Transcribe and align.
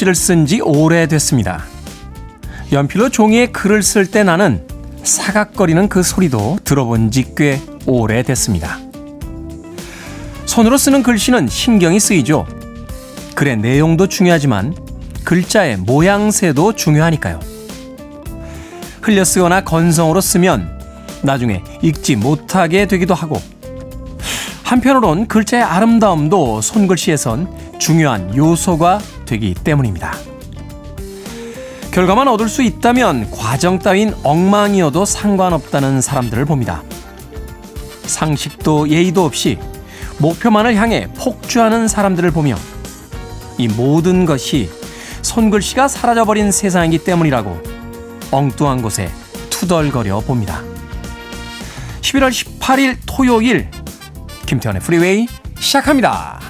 손글씨를 0.00 0.14
쓴 0.14 0.46
지 0.46 0.60
오래됐습니다. 0.60 1.64
연필로 2.72 3.08
종이에 3.10 3.46
글을 3.46 3.82
쓸 3.82 4.06
때 4.06 4.22
나는 4.24 4.66
사각거리는 5.02 5.88
그 5.88 6.02
소리도 6.02 6.58
들어본 6.64 7.10
지 7.10 7.34
꽤 7.36 7.60
오래됐습니다. 7.86 8.78
손으로 10.46 10.76
쓰는 10.76 11.02
글씨는 11.02 11.48
신경이 11.48 12.00
쓰이죠. 12.00 12.46
글의 13.34 13.58
내용도 13.58 14.06
중요하지만 14.06 14.74
글자의 15.24 15.76
모양새도 15.76 16.74
중요하니까요. 16.74 17.40
흘려 19.02 19.24
쓰거나 19.24 19.62
건성으로 19.62 20.20
쓰면 20.20 20.80
나중에 21.22 21.62
읽지 21.82 22.16
못하게 22.16 22.86
되기도 22.86 23.14
하고 23.14 23.40
한편으론 24.62 25.26
글자의 25.26 25.62
아름다움도 25.62 26.60
손글씨에선 26.60 27.78
중요한 27.78 28.36
요소가 28.36 29.00
되기 29.30 29.54
때문입니다. 29.54 30.12
결과만 31.92 32.26
얻을 32.28 32.48
수 32.48 32.62
있다면 32.62 33.30
과정 33.30 33.78
따윈 33.78 34.14
엉망이어도 34.24 35.04
상관없다는 35.04 36.00
사람들을 36.00 36.44
봅니다. 36.44 36.82
상식도 38.06 38.88
예의도 38.88 39.24
없이 39.24 39.58
목표만을 40.18 40.74
향해 40.74 41.08
폭주하는 41.16 41.86
사람들을 41.86 42.30
보며 42.32 42.56
이 43.56 43.68
모든 43.68 44.26
것이 44.26 44.68
손글씨가 45.22 45.86
사라져버린 45.88 46.50
세상이기 46.50 47.04
때문이라고 47.04 47.62
엉뚱한 48.32 48.82
곳에 48.82 49.10
투덜거려 49.50 50.20
봅니다. 50.20 50.62
11월 52.00 52.30
18일 52.30 52.96
토요일 53.06 53.70
김태훈의 54.46 54.82
프리웨이 54.82 55.26
시작합니다. 55.58 56.40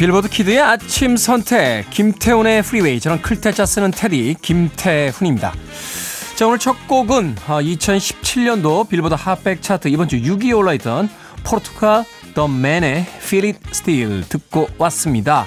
빌보드 0.00 0.30
키드의 0.30 0.62
아침 0.62 1.18
선택 1.18 1.90
김태훈의 1.90 2.62
프리웨이 2.62 3.00
저는 3.00 3.20
클 3.20 3.40
태 3.40 3.56
자 3.56 3.66
쓰는 3.66 3.90
테디 3.90 4.36
김태훈입니다. 4.40 5.52
자 6.36 6.46
오늘 6.46 6.58
첫 6.58 6.88
곡은 6.88 7.34
2017년도 7.34 8.80
아, 8.80 8.88
빌보드 8.88 9.12
Hot백 9.12 9.60
차트 9.60 9.88
이번 9.88 10.08
주 10.08 10.16
6위에 10.16 10.56
올라있던 10.56 11.10
포르투갈 11.44 12.06
더 12.32 12.48
맨의 12.48 13.04
Feel 13.18 13.44
It 13.48 13.60
Still 13.68 14.24
듣고 14.26 14.70
왔습니다. 14.78 15.46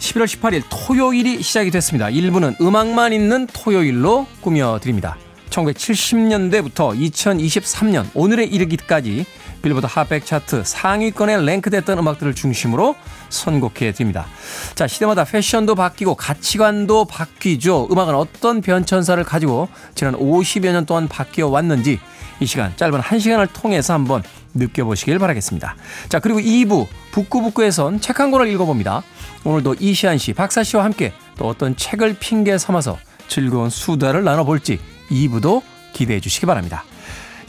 11월 0.00 0.24
18일 0.24 0.64
토요일이 0.68 1.40
시작이 1.40 1.70
됐습니다. 1.70 2.06
1부는 2.08 2.60
음악만 2.60 3.12
있는 3.12 3.46
토요일로 3.46 4.26
꾸며드립니다. 4.40 5.16
1970년대부터 5.50 6.98
2023년 6.98 8.06
오늘에 8.14 8.42
이르기까지 8.46 9.24
빌보드 9.64 9.86
핫백 9.88 10.26
차트 10.26 10.62
상위권에 10.66 11.40
랭크됐던 11.40 11.98
음악들을 11.98 12.34
중심으로 12.34 12.94
선곡해 13.30 13.92
드립니다. 13.92 14.26
자, 14.74 14.86
시대마다 14.86 15.24
패션도 15.24 15.74
바뀌고 15.74 16.16
가치관도 16.16 17.06
바뀌죠. 17.06 17.88
음악은 17.90 18.14
어떤 18.14 18.60
변천사를 18.60 19.22
가지고 19.24 19.68
지난 19.94 20.14
50여 20.16 20.70
년 20.70 20.84
동안 20.84 21.08
바뀌어 21.08 21.48
왔는지 21.48 21.98
이 22.40 22.46
시간 22.46 22.76
짧은 22.76 23.00
1시간을 23.00 23.48
통해서 23.54 23.94
한번 23.94 24.22
느껴보시길 24.52 25.18
바라겠습니다. 25.18 25.76
자, 26.10 26.18
그리고 26.18 26.40
2부 26.40 26.86
북구북구에선 27.12 28.02
책 28.02 28.20
한 28.20 28.30
권을 28.30 28.48
읽어봅니다. 28.48 29.02
오늘도 29.44 29.76
이시안 29.80 30.18
씨, 30.18 30.34
박사 30.34 30.62
씨와 30.62 30.84
함께 30.84 31.12
또 31.38 31.48
어떤 31.48 31.74
책을 31.74 32.16
핑계 32.20 32.58
삼아서 32.58 32.98
즐거운 33.28 33.70
수다를 33.70 34.24
나눠볼지 34.24 34.78
2부도 35.10 35.62
기대해 35.94 36.20
주시기 36.20 36.44
바랍니다. 36.44 36.84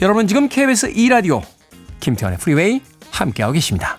여러분 0.01 0.27
지금 0.27 0.47
KBS 0.47 0.93
2라디오 0.93 1.54
김태환의 1.99 2.39
프리웨이 2.39 2.81
함께하고 3.11 3.53
계십니다. 3.53 3.97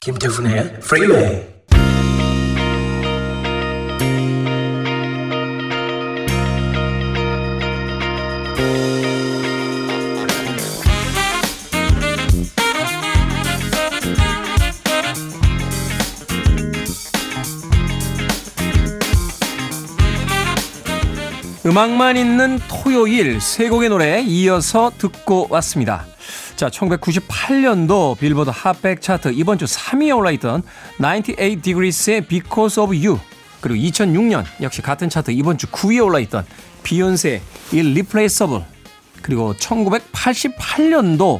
김태훈의 0.00 0.80
프리웨이 0.80 1.57
음악만 21.78 22.16
있는 22.16 22.58
토요일 22.66 23.40
세 23.40 23.68
곡의 23.68 23.88
노래 23.88 24.20
이어서 24.20 24.90
듣고 24.98 25.46
왔습니다. 25.48 26.06
자, 26.56 26.68
1998년도 26.70 28.18
빌보드 28.18 28.50
Hot백 28.52 29.00
차트 29.00 29.28
이번 29.34 29.58
주 29.58 29.64
3위에 29.64 30.16
올라있던 30.16 30.64
98 30.96 31.62
Degrees의 31.62 32.22
Because 32.22 32.82
of 32.82 32.92
You 32.92 33.20
그리고 33.60 33.80
2006년 33.80 34.44
역시 34.60 34.82
같은 34.82 35.08
차트 35.08 35.30
이번 35.30 35.56
주 35.56 35.68
9위에 35.68 36.04
올라있던 36.04 36.44
비욘세의 36.82 37.42
Irreplaceable 37.72 38.64
그리고 39.22 39.54
1988년도 39.54 41.38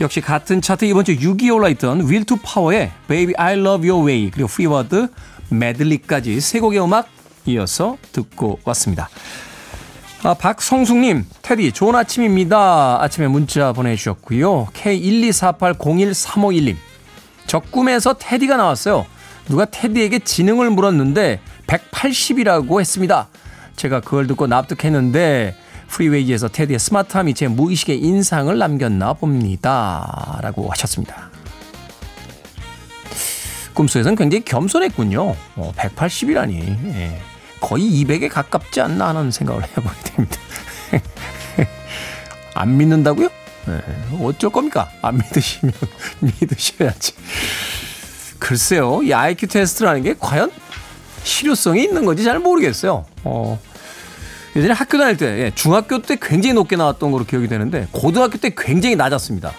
역시 0.00 0.22
같은 0.22 0.62
차트 0.62 0.86
이번 0.86 1.04
주 1.04 1.14
6위에 1.14 1.54
올라있던 1.54 2.06
to 2.24 2.38
Power의 2.38 2.90
Baby 3.06 3.34
I 3.36 3.58
Love 3.58 3.86
Your 3.86 4.08
Way 4.08 4.30
그리고 4.30 4.48
Freebird 4.48 5.08
메들리까지 5.50 6.40
세 6.40 6.58
곡의 6.58 6.82
음악 6.82 7.06
이어서 7.46 7.96
듣고 8.12 8.60
왔습니다. 8.64 9.08
아, 10.22 10.34
박성숙님, 10.34 11.26
테디, 11.42 11.72
좋은 11.72 11.96
아침입니다. 11.96 13.02
아침에 13.02 13.26
문자 13.26 13.72
보내주셨고요. 13.72 14.66
K124801351님, 14.66 16.76
저 17.46 17.58
꿈에서 17.58 18.14
테디가 18.14 18.56
나왔어요. 18.56 19.04
누가 19.48 19.64
테디에게 19.64 20.20
지능을 20.20 20.70
물었는데 20.70 21.40
180이라고 21.66 22.80
했습니다. 22.80 23.28
제가 23.74 24.00
그걸 24.00 24.28
듣고 24.28 24.46
납득했는데 24.46 25.56
프리웨이에서 25.88 26.48
테디의 26.48 26.78
스마트함이 26.78 27.34
제 27.34 27.48
무의식의 27.48 27.98
인상을 27.98 28.56
남겼나 28.56 29.14
봅니다. 29.14 30.38
라고 30.40 30.70
하셨습니다. 30.70 31.30
꿈속에서는 33.74 34.16
굉장히 34.16 34.44
겸손했군요. 34.44 35.34
어, 35.56 35.72
180이라니. 35.76 36.94
예. 36.94 37.20
거의 37.62 37.84
200에 38.04 38.28
가깝지 38.28 38.80
않나 38.80 39.08
하는 39.08 39.30
생각을 39.30 39.62
해보게 39.62 39.96
됩니다. 40.04 40.36
안 42.54 42.76
믿는다고요? 42.76 43.28
네, 43.66 43.80
어쩔 44.20 44.50
겁니까? 44.50 44.90
안 45.00 45.18
믿으시면 45.18 45.72
믿으셔야지. 46.20 47.14
글쎄요, 48.40 49.02
이 49.04 49.14
IQ 49.14 49.46
테스트라는 49.46 50.02
게 50.02 50.16
과연 50.18 50.50
실효성이 51.22 51.84
있는 51.84 52.04
건지 52.04 52.24
잘 52.24 52.40
모르겠어요. 52.40 53.06
어, 53.22 53.60
예전에 54.56 54.74
학교 54.74 54.98
다닐 54.98 55.16
때, 55.16 55.26
예, 55.38 55.52
중학교 55.54 56.02
때 56.02 56.18
굉장히 56.20 56.54
높게 56.54 56.74
나왔던 56.74 57.12
걸로 57.12 57.24
기억이 57.24 57.46
되는데, 57.46 57.86
고등학교 57.92 58.38
때 58.38 58.52
굉장히 58.56 58.96
낮았습니다. 58.96 59.52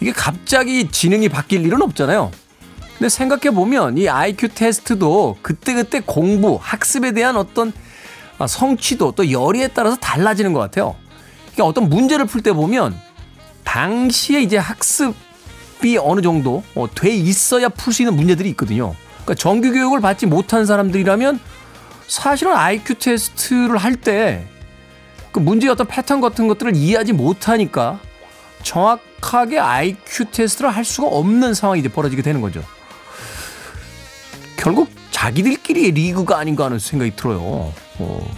이게 0.00 0.10
갑자기 0.10 0.90
지능이 0.90 1.28
바뀔 1.28 1.64
일은 1.64 1.80
없잖아요. 1.80 2.32
근데 2.98 3.08
생각해 3.08 3.50
보면 3.54 3.98
이 3.98 4.08
IQ 4.08 4.48
테스트도 4.54 5.38
그때그때 5.42 6.00
공부, 6.00 6.58
학습에 6.60 7.12
대한 7.12 7.36
어떤 7.36 7.72
아, 8.38 8.46
성취도 8.46 9.12
또 9.12 9.30
열의에 9.30 9.68
따라서 9.68 9.96
달라지는 9.96 10.52
것 10.52 10.60
같아요. 10.60 10.94
그러니까 11.52 11.64
어떤 11.64 11.88
문제를 11.88 12.26
풀 12.26 12.42
때 12.42 12.52
보면 12.52 12.94
당시에 13.64 14.40
이제 14.42 14.56
학습이 14.56 15.98
어느 16.00 16.20
정도 16.22 16.62
어, 16.74 16.86
돼 16.94 17.10
있어야 17.14 17.68
풀 17.68 17.92
수 17.92 18.02
있는 18.02 18.14
문제들이 18.16 18.48
있거든요. 18.50 18.94
그러니까 19.24 19.34
정규 19.34 19.72
교육을 19.72 20.00
받지 20.00 20.26
못한 20.26 20.64
사람들이라면 20.66 21.40
사실은 22.06 22.54
IQ 22.54 22.94
테스트를 22.98 23.76
할 23.76 23.96
때 23.96 24.46
그 25.32 25.38
문제의 25.40 25.70
어떤 25.70 25.86
패턴 25.86 26.22
같은 26.22 26.48
것들을 26.48 26.74
이해하지 26.74 27.12
못하니까 27.12 28.00
정확하게 28.62 29.58
IQ 29.58 30.30
테스트를 30.30 30.70
할 30.70 30.82
수가 30.82 31.08
없는 31.08 31.52
상황이 31.52 31.80
이제 31.80 31.90
벌어지게 31.90 32.22
되는 32.22 32.40
거죠. 32.40 32.62
결국 34.56 34.90
자기들끼리의 35.10 35.92
리그가 35.92 36.38
아닌가 36.38 36.64
하는 36.66 36.78
생각이 36.78 37.16
들어요. 37.16 37.72
어. 37.98 38.34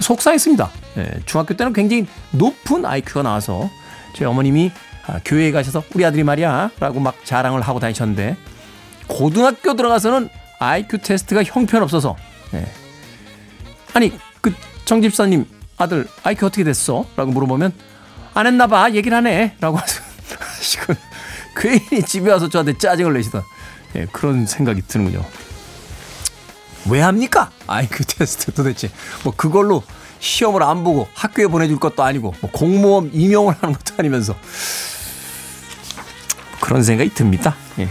속상했습니다. 0.00 0.70
네, 0.96 1.10
중학교 1.26 1.54
때는 1.54 1.72
굉장히 1.72 2.06
높은 2.32 2.84
IQ가 2.84 3.22
나와서 3.22 3.70
저희 4.14 4.26
어머님이 4.26 4.72
아, 5.06 5.20
교회에 5.24 5.52
가셔서 5.52 5.82
우리 5.94 6.04
아들이 6.04 6.24
말이야 6.24 6.70
라고 6.80 7.00
막 7.00 7.24
자랑을 7.24 7.60
하고 7.62 7.80
다니셨는데 7.80 8.36
고등학교 9.06 9.74
들어가서는 9.74 10.28
IQ 10.58 10.98
테스트가 10.98 11.42
형편없어서 11.42 12.16
네. 12.52 12.66
아니 13.94 14.12
그 14.40 14.52
정집사님 14.84 15.46
아들 15.78 16.06
IQ 16.22 16.46
어떻게 16.46 16.64
됐어? 16.64 17.06
라고 17.16 17.32
물어보면 17.32 17.72
안 18.34 18.46
했나 18.46 18.66
봐 18.66 18.90
얘기를 18.92 19.16
하네 19.16 19.56
라고 19.60 19.78
하시고 20.38 20.94
괜히 21.56 22.02
집에 22.02 22.30
와서 22.30 22.48
저한테 22.48 22.78
짜증을 22.78 23.14
내시던 23.14 23.42
예, 23.96 24.06
그런 24.12 24.46
생각이 24.46 24.82
드는군요. 24.86 25.24
왜 26.88 27.00
합니까? 27.00 27.50
아이그 27.66 28.04
테스트 28.04 28.52
도대체 28.52 28.90
뭐 29.24 29.34
그걸로 29.36 29.82
시험을 30.18 30.62
안 30.62 30.84
보고 30.84 31.08
학교에 31.14 31.46
보내줄 31.46 31.78
것도 31.78 32.02
아니고 32.02 32.34
뭐 32.40 32.50
공무원 32.50 33.10
임용을 33.12 33.54
하는 33.60 33.74
것도 33.74 33.94
아니면서 33.98 34.34
그런 36.60 36.82
생각이 36.82 37.10
듭니다. 37.14 37.54
예. 37.78 37.88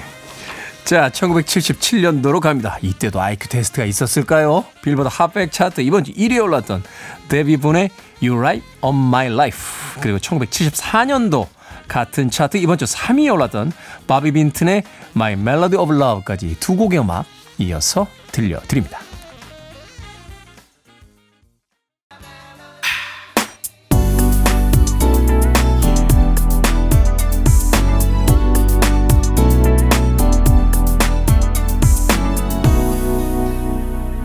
자, 0.85 1.09
1977년도로 1.09 2.39
갑니다. 2.39 2.77
이때도 2.81 3.21
아이큐 3.21 3.47
테스트가 3.47 3.85
있었을까요? 3.85 4.65
빌보드 4.81 5.07
핫백 5.11 5.51
차트 5.51 5.81
이번 5.81 6.03
주 6.03 6.11
1위에 6.13 6.41
올랐던 6.41 6.83
데뷔분의 7.27 7.91
You 8.23 8.39
Right 8.39 8.65
on 8.81 8.95
My 8.95 9.27
Life 9.27 10.01
그리고 10.01 10.17
1974년도 10.17 11.47
같은 11.89 12.29
차트 12.29 12.55
이번 12.57 12.77
주 12.77 12.85
3위에 12.85 13.33
올랐던 13.33 13.73
바비 14.07 14.31
빈튼의 14.31 14.83
My 15.15 15.33
Melody 15.33 15.75
of 15.83 15.93
Love까지 15.93 16.55
두 16.61 16.77
곡의 16.77 16.99
음악 16.99 17.25
이어서 17.57 18.07
들려드립니다. 18.31 18.99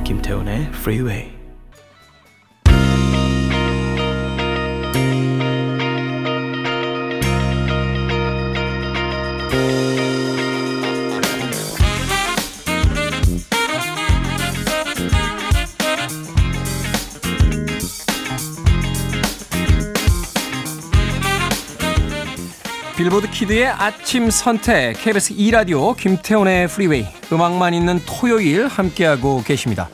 김태훈의 0.04 0.68
Freeway 0.74 1.43
빌보드 23.14 23.30
키드의 23.30 23.68
아침 23.68 24.28
선택 24.28 24.94
KBS 24.94 25.34
2 25.36 25.52
라디오 25.52 25.94
김태훈의 25.94 26.66
프리웨이 26.66 27.06
음악만 27.32 27.72
있는 27.72 28.00
토요일 28.04 28.66
함께하고 28.66 29.44
계십니다. 29.44 29.88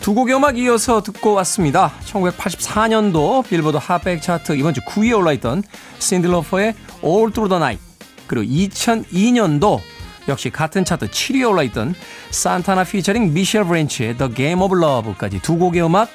두 0.00 0.14
곡의 0.14 0.34
음악 0.34 0.58
이어서 0.58 1.00
듣고 1.00 1.34
왔습니다. 1.34 1.92
1984년도 2.06 3.46
빌보드 3.46 3.76
Hot백 3.76 4.20
차트 4.20 4.56
이번 4.56 4.74
주 4.74 4.80
9위에 4.80 5.16
올라있던 5.16 5.62
신디 6.00 6.31
로퍼의 6.31 6.74
All 7.04 7.30
Through 7.32 7.50
the 7.50 7.62
Night 7.62 7.80
그리고 8.26 8.52
2002년도 8.52 9.78
역시 10.26 10.50
같은 10.50 10.84
차트 10.84 11.06
7위에 11.06 11.48
올라있던 11.48 11.94
산타나 12.30 12.82
피처링 12.82 13.32
미셸 13.32 13.64
브랜치의 13.64 14.16
The 14.18 14.34
Game 14.34 14.60
of 14.60 14.76
Love까지 14.76 15.40
두 15.40 15.56
곡의 15.56 15.84
음악 15.84 16.08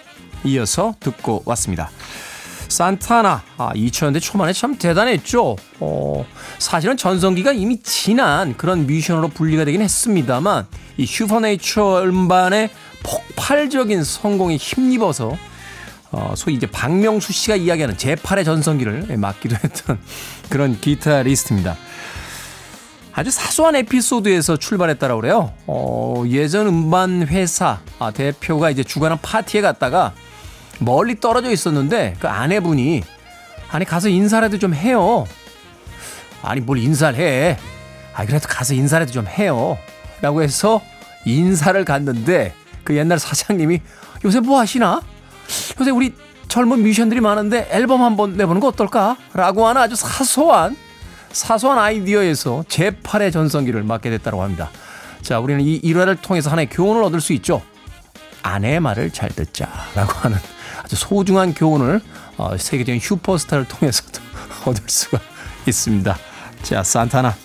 이어서 0.43 0.95
듣고 0.99 1.43
왔습니다. 1.45 1.91
산타나 2.67 3.44
아, 3.57 3.73
2000년대 3.73 4.21
초반에 4.21 4.53
참 4.53 4.77
대단했죠. 4.77 5.56
어, 5.79 6.25
사실은 6.59 6.97
전성기가 6.97 7.51
이미 7.51 7.81
지난 7.81 8.56
그런 8.57 8.88
뮤지션으로 8.88 9.29
분리가 9.29 9.65
되긴 9.65 9.81
했습니다만 9.81 10.65
이 10.97 11.06
슈퍼네이처 11.06 12.03
음반의 12.03 12.69
폭발적인 13.03 14.03
성공에 14.03 14.57
힘입어서 14.57 15.38
어, 16.12 16.33
소위 16.35 16.56
이제 16.56 16.65
박명수 16.65 17.33
씨가 17.33 17.56
이야기하는 17.56 17.97
제8의 17.97 18.45
전성기를 18.45 19.18
맡기도 19.18 19.56
했던 19.61 20.00
그런 20.50 20.79
기타리스트입니다. 20.79 21.75
아주 23.13 23.31
사소한 23.31 23.77
에피소드에서 23.77 24.57
출발했다라고 24.57 25.21
그래요. 25.21 25.53
어, 25.68 26.23
예전 26.27 26.68
음반 26.68 27.25
회사 27.27 27.79
아, 27.97 28.11
대표가 28.11 28.69
이제 28.69 28.83
주관한 28.83 29.19
파티에 29.21 29.61
갔다가 29.61 30.13
멀리 30.80 31.19
떨어져 31.19 31.51
있었는데 31.51 32.16
그 32.19 32.27
아내분이 32.27 33.04
아니 33.69 33.86
가서 33.86 34.10
인사라도 34.10 34.60
좀 34.60 34.74
해요. 34.74 35.25
아니 36.42 36.62
뭘 36.62 36.77
인사를 36.77 37.18
해. 37.19 37.57
아 38.13 38.25
그래도 38.25 38.48
가서 38.48 38.74
인사라도 38.74 39.12
좀 39.12 39.27
해요. 39.27 39.77
라고 40.22 40.42
해서 40.42 40.81
인사를 41.25 41.83
갔는데 41.83 42.54
그 42.83 42.95
옛날 42.95 43.19
사장님이 43.19 43.81
요새 44.24 44.39
뭐 44.39 44.60
하시나? 44.60 45.01
요새 45.80 45.92
우리 45.92 46.13
젊은 46.48 46.81
뮤지션들이 46.83 47.19
많은데 47.21 47.68
앨범 47.71 48.01
한번 48.01 48.38
내보는 48.38 48.62
거 48.62 48.68
어떨까? 48.68 49.18
라고 49.33 49.68
하는 49.68 49.81
아주 49.81 49.95
사소한 49.95 50.78
사소한 51.31 51.78
아이디어에서 51.78 52.63
제8의 52.69 53.33
전성기를 53.33 53.83
맞게 53.83 54.10
됐다고 54.10 54.42
합니다. 54.42 54.69
자, 55.21 55.39
우리는 55.39 55.60
이 55.62 55.75
일화를 55.75 56.16
통해서 56.18 56.50
하나의 56.50 56.69
교훈을 56.69 57.04
얻을 57.04 57.19
수 57.19 57.33
있죠. 57.33 57.62
아내의 58.42 58.80
말을 58.80 59.12
잘 59.12 59.30
듣자 59.30 59.68
라고 59.95 60.13
하는 60.13 60.38
아주 60.85 60.95
소중한 60.95 61.53
교훈을 61.55 61.99
어, 62.37 62.55
세계적인 62.57 63.01
슈퍼스타를 63.01 63.65
통해서도 63.65 64.21
얻을 64.69 64.83
수가 64.87 65.19
있습니다. 65.67 66.15
자, 66.61 66.83
산타나. 66.83 67.35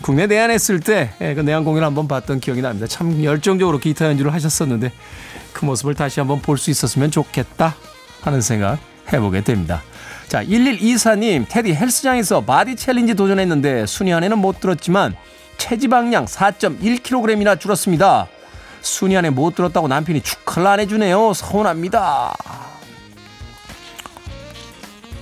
국내 0.00 0.26
내한했을 0.26 0.80
때 0.80 0.99
그 0.99 1.14
예, 1.20 1.34
내한 1.34 1.64
공연을 1.64 1.86
한번 1.86 2.08
봤던 2.08 2.40
기억이 2.40 2.62
납니다. 2.62 2.86
참 2.86 3.22
열정적으로 3.22 3.78
기타 3.78 4.06
연주를 4.06 4.32
하셨었는데 4.32 4.90
그 5.52 5.64
모습을 5.66 5.94
다시 5.94 6.20
한번 6.20 6.40
볼 6.40 6.56
수 6.56 6.70
있었으면 6.70 7.10
좋겠다 7.10 7.74
하는 8.22 8.40
생각 8.40 8.78
해보게 9.12 9.42
됩니다. 9.42 9.82
자, 10.28 10.42
1124님, 10.44 11.46
테디 11.48 11.74
헬스장에서 11.74 12.42
body 12.42 12.76
challenge 12.76 13.14
도전했는데 13.14 13.86
순위 13.86 14.12
안에는 14.12 14.38
못 14.38 14.60
들었지만 14.60 15.14
체지방량 15.58 16.26
4.1kg이나 16.26 17.58
줄었습니다. 17.60 18.28
순위 18.80 19.16
안에 19.16 19.30
못 19.30 19.54
들었다고 19.54 19.88
남편이 19.88 20.22
축하를 20.22 20.66
안 20.68 20.80
해주네요. 20.80 21.32
서운합니다. 21.34 22.34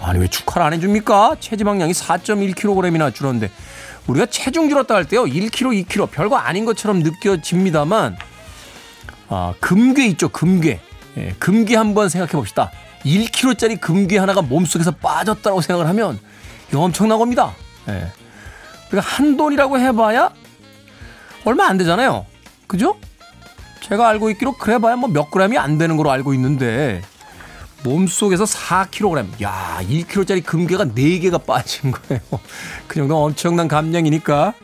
아니 0.00 0.20
왜 0.20 0.28
축하를 0.28 0.66
안 0.66 0.72
해줍니까? 0.72 1.36
체지방량이 1.40 1.92
4.1kg이나 1.92 3.12
줄었는데 3.12 3.50
우리가 4.06 4.26
체중 4.26 4.68
줄었다 4.68 4.94
할 4.94 5.04
때요 5.04 5.24
1kg, 5.24 5.84
2kg 5.84 6.10
별거 6.10 6.36
아닌 6.36 6.64
것처럼 6.64 7.00
느껴집니다만 7.00 8.16
아, 9.28 9.54
금괴 9.60 10.06
있죠 10.06 10.28
금괴 10.28 10.80
예, 11.16 11.34
금괴 11.38 11.74
한번 11.76 12.08
생각해 12.08 12.32
봅시다 12.32 12.70
1kg짜리 13.04 13.80
금괴 13.80 14.18
하나가 14.18 14.42
몸속에서 14.42 14.92
빠졌다고 14.92 15.60
생각을 15.60 15.88
하면 15.88 16.20
이거 16.68 16.80
엄청난 16.80 17.18
겁니다 17.18 17.54
예. 17.88 18.06
그러니까 18.88 19.10
한 19.10 19.36
돈이라고 19.36 19.78
해봐야 19.80 20.30
얼마 21.44 21.66
안 21.66 21.78
되잖아요 21.78 22.26
그죠? 22.68 22.96
제가 23.88 24.08
알고 24.08 24.30
있기로 24.30 24.52
그래봐야 24.52 24.96
뭐 24.96 25.08
몇 25.08 25.30
그램이 25.30 25.56
안 25.58 25.78
되는 25.78 25.96
걸로 25.96 26.10
알고 26.10 26.34
있는데 26.34 27.02
몸속에서 27.84 28.44
4kg. 28.44 29.42
야, 29.42 29.78
1kg짜리 29.82 30.44
금괴가 30.44 30.86
4개가 30.86 31.44
빠진 31.46 31.92
거예요. 31.92 32.20
그 32.88 32.96
정도 32.96 33.22
엄청난 33.22 33.68
감량이니까 33.68 34.54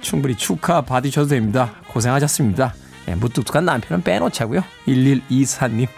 충분히 0.00 0.36
축하 0.36 0.80
받으셔도 0.82 1.28
됩니다. 1.28 1.72
고생하셨습니다. 1.88 2.74
네, 3.06 3.14
무뚝뚝한 3.16 3.64
남편은 3.64 4.04
빼놓자고요. 4.04 4.62
1124님. 4.86 5.88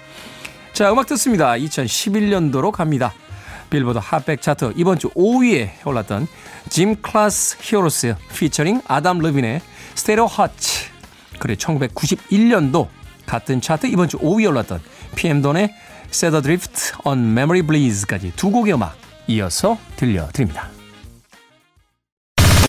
자, 0.72 0.90
음악 0.90 1.06
듣습니다. 1.08 1.52
2011년도로 1.52 2.70
갑니다. 2.72 3.12
빌보드 3.68 3.98
Hot백 4.02 4.40
차트 4.40 4.72
이번 4.76 4.98
주 4.98 5.10
5위에 5.10 5.86
올랐던 5.86 6.26
Gym 6.70 6.96
Class 7.02 7.58
Heroes 7.60 8.14
featuring 8.34 8.82
Adam 8.86 9.18
Levine의 9.18 9.60
Stereo 9.94 10.26
Hearts 10.26 10.91
그리고 11.42 11.58
1991년도 11.58 12.86
같은 13.26 13.60
차트 13.60 13.88
이번 13.88 14.08
주 14.08 14.16
5위에 14.18 14.48
올랐던 14.48 14.80
PM돈의 15.16 15.74
Set 16.08 16.36
Adrift 16.36 16.92
on 17.04 17.18
Memory 17.18 17.62
Bliss까지 17.62 18.32
두 18.36 18.52
곡의 18.52 18.74
음악 18.74 18.96
이어서 19.26 19.76
들려드립니다. 19.96 20.68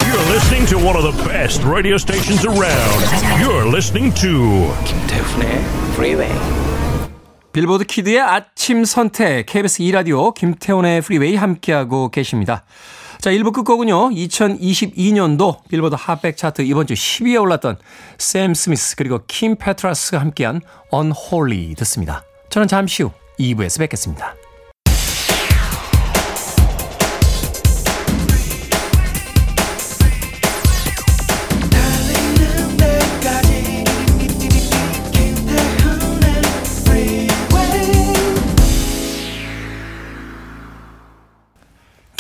You're 0.02 0.28
listening 0.32 0.68
to 0.70 0.80
one 0.80 0.98
of 0.98 1.04
the 1.04 1.30
best 1.30 1.64
radio 1.68 1.96
stations 1.96 2.48
around. 2.48 3.06
You're 3.40 3.68
listening 3.68 4.12
to 4.22 4.74
김태훈의 4.86 5.50
Freeway. 5.94 6.34
빌보드 7.52 7.84
kid의 7.84 8.20
아침 8.20 8.86
선택 8.86 9.46
KBS 9.46 9.84
2라디오 9.84 10.34
김태훈의 10.34 11.02
Freeway 11.02 11.36
함께하고 11.36 12.10
계십니다. 12.10 12.66
자, 13.24 13.32
1부 13.32 13.54
끝곡은요. 13.54 14.10
2022년도 14.10 15.66
빌보드 15.70 15.96
Hot백 15.98 16.36
차트 16.36 16.64
이번 16.64 16.88
주 16.88 16.94
10위에 16.94 17.42
올랐던 17.42 17.78
샘 18.18 18.54
스미스 18.54 18.98
그리고 18.98 19.22
킴 19.28 19.56
페트라스가 19.56 20.20
함께한 20.20 20.60
Unholy 20.92 21.74
듣습니다. 21.76 22.26
저는 22.50 22.68
잠시 22.68 23.02
후 23.02 23.12
2부에서 23.40 23.80
뵙겠습니다. 23.80 24.36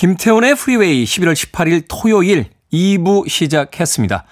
김태훈의 0.03 0.55
Freeway 0.55 1.05
11월 1.05 1.33
18일 1.33 1.85
토요일 1.87 2.47
2부 2.73 3.29
시작했습니다. 3.29 4.25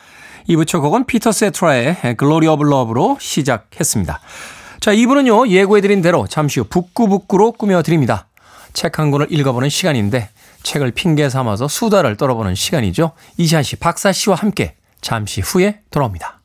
2부 0.49 0.67
첫 0.67 0.81
곡은 0.81 1.05
피터 1.05 1.31
세테라의 1.31 2.17
Glory 2.17 2.45
of 2.45 2.65
Love로 2.65 3.17
시작했습니다. 3.21 4.19
자, 4.81 4.91
2부는요, 4.93 5.47
예고해드린 5.47 6.01
대로 6.01 6.27
잠시 6.27 6.59
후 6.59 6.65
북끄북끄로 6.65 7.53
꾸며드립니다. 7.53 8.27
책 8.73 8.99
한 8.99 9.11
권을 9.11 9.27
읽어보는 9.29 9.69
시간인데, 9.69 10.31
책을 10.63 10.91
핑계 10.91 11.29
삼아서 11.29 11.69
수다를 11.69 12.17
떨어보는 12.17 12.53
시간이죠. 12.53 13.13
이시한 13.37 13.63
씨, 13.63 13.77
박사 13.77 14.11
씨와 14.11 14.35
함께 14.35 14.75
잠시 14.99 15.39
후에 15.39 15.79
돌아옵니다. 15.89 16.41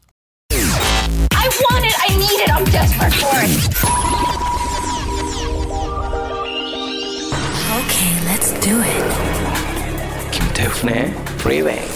Do 8.67 8.83
it. 8.83 10.31
김태훈의 10.33 11.15
Freeway. 11.39 11.89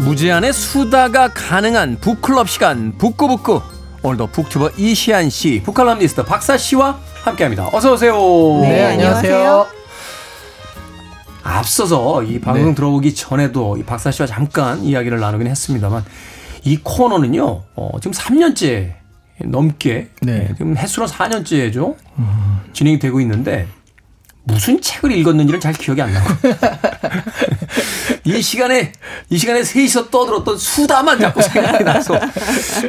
무제한의 0.00 0.52
수다가 0.52 1.28
가능한 1.28 1.96
북클럽 2.00 2.50
시간 2.50 2.98
북구북구 2.98 3.62
오늘도 4.04 4.26
북튜버 4.28 4.70
이시안 4.76 5.30
씨, 5.30 5.62
북칼럼니스트 5.64 6.24
박사 6.24 6.56
씨와 6.56 6.98
함께합니다. 7.22 7.68
어서 7.72 7.92
오세요. 7.92 8.14
네, 8.62 8.68
네 8.68 8.84
안녕하세요. 8.84 9.66
앞서서 11.44 12.24
이 12.24 12.40
방송 12.40 12.70
네. 12.70 12.74
들어오기 12.74 13.14
전에도 13.14 13.76
이 13.76 13.84
박사 13.84 14.10
씨와 14.10 14.26
잠깐 14.26 14.82
이야기를 14.82 15.20
나누긴 15.20 15.46
했습니다만 15.48 16.04
이 16.64 16.78
코너는요 16.82 17.62
어, 17.74 17.90
지금 18.00 18.12
3년째 18.12 18.94
넘게 19.44 20.10
네. 20.22 20.48
지금 20.56 20.76
횟수로 20.76 21.06
4년째죠 21.06 21.96
음. 22.18 22.60
진행이 22.72 23.00
되고 23.00 23.20
있는데 23.20 23.66
무슨 24.44 24.80
책을 24.80 25.12
읽었는지는 25.12 25.60
잘 25.60 25.72
기억이 25.72 26.02
안 26.02 26.12
나고. 26.12 26.28
이 28.24 28.40
시간에, 28.42 28.92
이 29.30 29.38
시간에 29.38 29.62
셋이서 29.62 30.10
떠들었던 30.10 30.56
수다만 30.58 31.18
자꾸 31.18 31.40
생각이 31.42 31.84
나서 31.84 32.18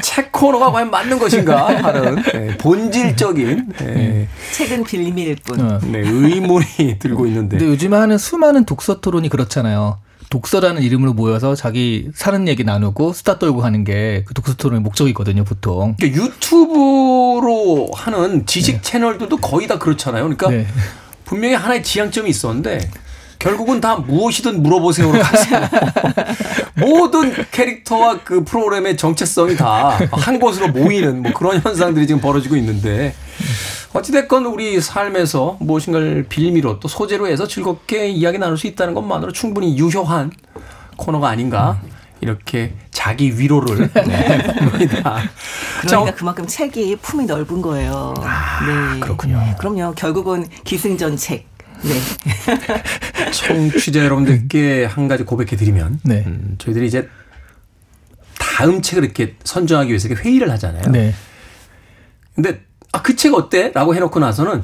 책 0.02 0.32
코너가 0.32 0.72
과연 0.72 0.90
맞는 0.92 1.20
것인가 1.20 1.68
하는 1.84 2.22
네, 2.34 2.58
본질적인 2.58 3.74
네. 3.80 4.28
책은 4.52 4.84
빌밀일 4.84 5.38
뿐. 5.44 5.60
어. 5.62 5.80
네, 5.84 6.00
의문이 6.00 6.98
들고 7.00 7.28
있는데. 7.28 7.58
근데 7.58 7.72
요즘 7.72 7.94
하는 7.94 8.18
수많은 8.18 8.66
독서 8.66 9.00
토론이 9.02 9.30
그렇잖아요. 9.30 10.00
독서라는 10.30 10.82
이름으로 10.82 11.14
모여서 11.14 11.54
자기 11.54 12.10
사는 12.16 12.48
얘기 12.48 12.64
나누고 12.64 13.14
수다 13.14 13.38
떨고 13.38 13.62
하는 13.62 13.84
게 13.84 14.24
그 14.26 14.34
독서 14.34 14.56
토론의 14.56 14.82
목적이거든요, 14.82 15.44
보통. 15.44 15.96
그러니까 16.00 16.24
유튜브로 16.24 17.90
하는 17.94 18.46
지식 18.46 18.76
네. 18.76 18.82
채널들도 18.82 19.38
거의 19.38 19.68
다 19.68 19.78
그렇잖아요. 19.78 20.24
그러니까 20.24 20.50
네. 20.50 20.66
분명히 21.26 21.56
하나의 21.56 21.84
지향점이 21.84 22.30
있었는데 22.30 22.90
결국은 23.44 23.82
다 23.82 23.98
무엇이든 23.98 24.64
물어보세요로 24.64 25.20
가서 25.20 25.46
모든 26.76 27.34
캐릭터와 27.52 28.20
그 28.24 28.44
프로그램의 28.44 28.96
정체성이 28.98 29.58
다 29.58 30.00
한 30.12 30.40
곳으로 30.40 30.70
모이는 30.70 31.22
뭐 31.22 31.34
그런 31.34 31.60
현상들이 31.62 32.08
지금 32.08 32.22
벌어지고 32.22 32.56
있는데 32.56 33.14
어찌됐건 33.94 34.46
우리 34.46 34.80
삶에서 34.80 35.58
무엇인가를 35.60 36.26
빌미로 36.30 36.80
또 36.80 36.88
소재로 36.88 37.28
해서 37.28 37.48
즐겁게 37.48 38.08
이야기 38.10 38.38
나눌 38.38 38.58
수 38.58 38.68
있다는 38.68 38.94
것만으로 38.94 39.34
충분히 39.34 39.78
유효한 39.78 40.32
코너가 40.98 41.28
아닌가 41.30 41.82
이렇게 42.22 42.74
자기 42.92 43.38
위로를 43.38 43.92
네, 44.08 44.38
봅니다. 44.70 45.22
그러니까 45.82 46.12
자, 46.12 46.16
그만큼 46.16 46.48
책이 46.48 46.96
품이 47.02 47.26
넓은 47.26 47.62
거예요. 47.62 48.14
아, 48.22 48.94
네. 48.94 49.00
그렇군요. 49.02 49.56
그럼요. 49.60 49.94
결국은 49.96 50.48
기승전 50.64 51.18
책. 51.18 51.53
네. 51.84 51.94
청취자 53.32 54.04
여러분들께 54.06 54.86
한 54.86 55.08
가지 55.08 55.24
고백해 55.24 55.56
드리면 55.58 56.00
네. 56.04 56.24
음, 56.26 56.56
저희들이 56.58 56.88
이제 56.88 57.10
다음 58.40 58.82
책을 58.82 59.04
이렇게 59.04 59.36
선정하기 59.44 59.90
위해서 59.90 60.08
이렇게 60.08 60.24
회의를 60.28 60.50
하잖아요. 60.52 60.84
네. 60.92 61.14
근데 62.36 62.62
아, 62.92 63.02
그 63.02 63.16
책 63.16 63.34
어때? 63.34 63.72
라고 63.74 63.96
해놓고 63.96 64.20
나서는 64.20 64.64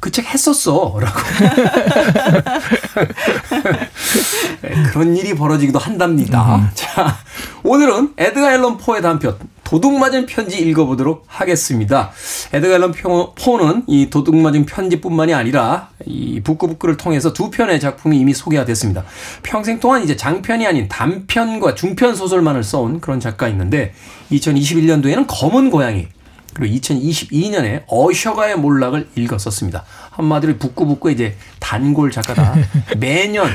그 0.00 0.10
책 0.10 0.26
했었어. 0.26 0.98
라고. 1.00 1.20
네, 4.62 4.82
그런 4.90 5.16
일이 5.16 5.34
벌어지기도 5.34 5.78
한답니다. 5.78 6.56
음. 6.56 6.68
자, 6.74 7.18
오늘은 7.62 8.14
에드가 8.16 8.52
앨런 8.52 8.78
포의 8.78 9.00
단편, 9.02 9.38
도둑맞은 9.72 10.26
편지 10.26 10.60
읽어보도록 10.60 11.24
하겠습니다. 11.26 12.10
에드가 12.52 12.74
앨런 12.74 12.92
포는 12.92 13.84
이 13.86 14.10
도둑맞은 14.10 14.66
편지뿐만이 14.66 15.32
아니라 15.32 15.88
이 16.04 16.42
북구북구를 16.44 16.98
통해서 16.98 17.32
두 17.32 17.48
편의 17.48 17.80
작품이 17.80 18.18
이미 18.18 18.34
소개가 18.34 18.66
됐습니다. 18.66 19.02
평생 19.42 19.80
동안 19.80 20.02
이제 20.04 20.14
장편이 20.14 20.66
아닌 20.66 20.88
단편과 20.88 21.74
중편 21.74 22.14
소설만을 22.14 22.62
써온 22.62 23.00
그런 23.00 23.18
작가있는데 23.18 23.94
2021년도에는 24.30 25.24
검은 25.26 25.70
고양이, 25.70 26.06
그리고 26.52 26.74
2022년에 26.76 27.84
어셔가의 27.86 28.58
몰락을 28.58 29.08
읽었었습니다. 29.16 29.84
한마디로 30.10 30.58
북구북구 30.58 31.10
이제 31.10 31.34
단골 31.60 32.10
작가다. 32.10 32.56
매년 33.00 33.48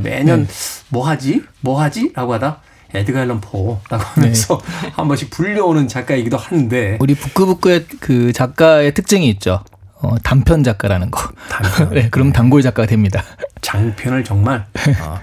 매년 0.00 0.46
네. 0.46 0.52
뭐 0.88 1.06
하지? 1.06 1.42
뭐 1.60 1.78
하지? 1.78 2.10
라고 2.14 2.32
하다 2.32 2.62
에드가 2.94 3.20
앨런 3.20 3.40
포라고 3.40 3.98
하면서 3.98 4.58
네. 4.82 4.90
한 4.96 5.08
번씩 5.08 5.30
불려오는 5.30 5.88
작가이기도 5.88 6.36
한데 6.36 6.96
우리 7.00 7.14
북구북구의 7.14 7.86
그 8.00 8.32
작가의 8.32 8.94
특징이 8.94 9.28
있죠. 9.30 9.62
어, 10.00 10.16
단편 10.22 10.62
작가라는 10.62 11.10
거. 11.10 11.30
단편. 11.48 11.90
네, 11.94 12.08
그럼 12.08 12.32
단골 12.32 12.62
작가가 12.62 12.86
됩니다. 12.86 13.22
장편을 13.60 14.24
정말 14.24 14.64
어, 15.02 15.20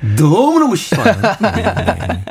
너무너무 0.16 0.76
싫어하는 0.76 1.22
네. 1.40 2.24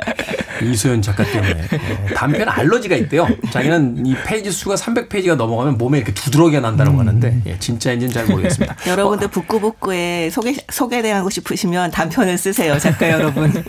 이소연 0.62 1.02
작가 1.02 1.24
때문에 1.24 1.54
네. 1.54 2.14
단편 2.14 2.48
알러지가 2.48 2.96
있대요. 2.96 3.26
자기는 3.50 4.06
이 4.06 4.14
페이지 4.24 4.50
수가 4.50 4.74
300페이지가 4.74 5.36
넘어가면 5.36 5.78
몸에 5.78 5.98
이렇게 5.98 6.12
두드러기가 6.14 6.60
난다고 6.60 6.92
음. 6.92 7.00
하는데 7.00 7.42
예, 7.46 7.58
진짜인지는 7.58 8.12
잘 8.12 8.26
모르겠습니다. 8.26 8.76
여러분들 8.86 9.28
북구북구에 9.28 10.30
소개 10.30 10.54
소개되고 10.70 11.28
싶으시면 11.30 11.90
단편을 11.90 12.38
쓰세요, 12.38 12.78
작가 12.78 13.10
여러분. 13.10 13.52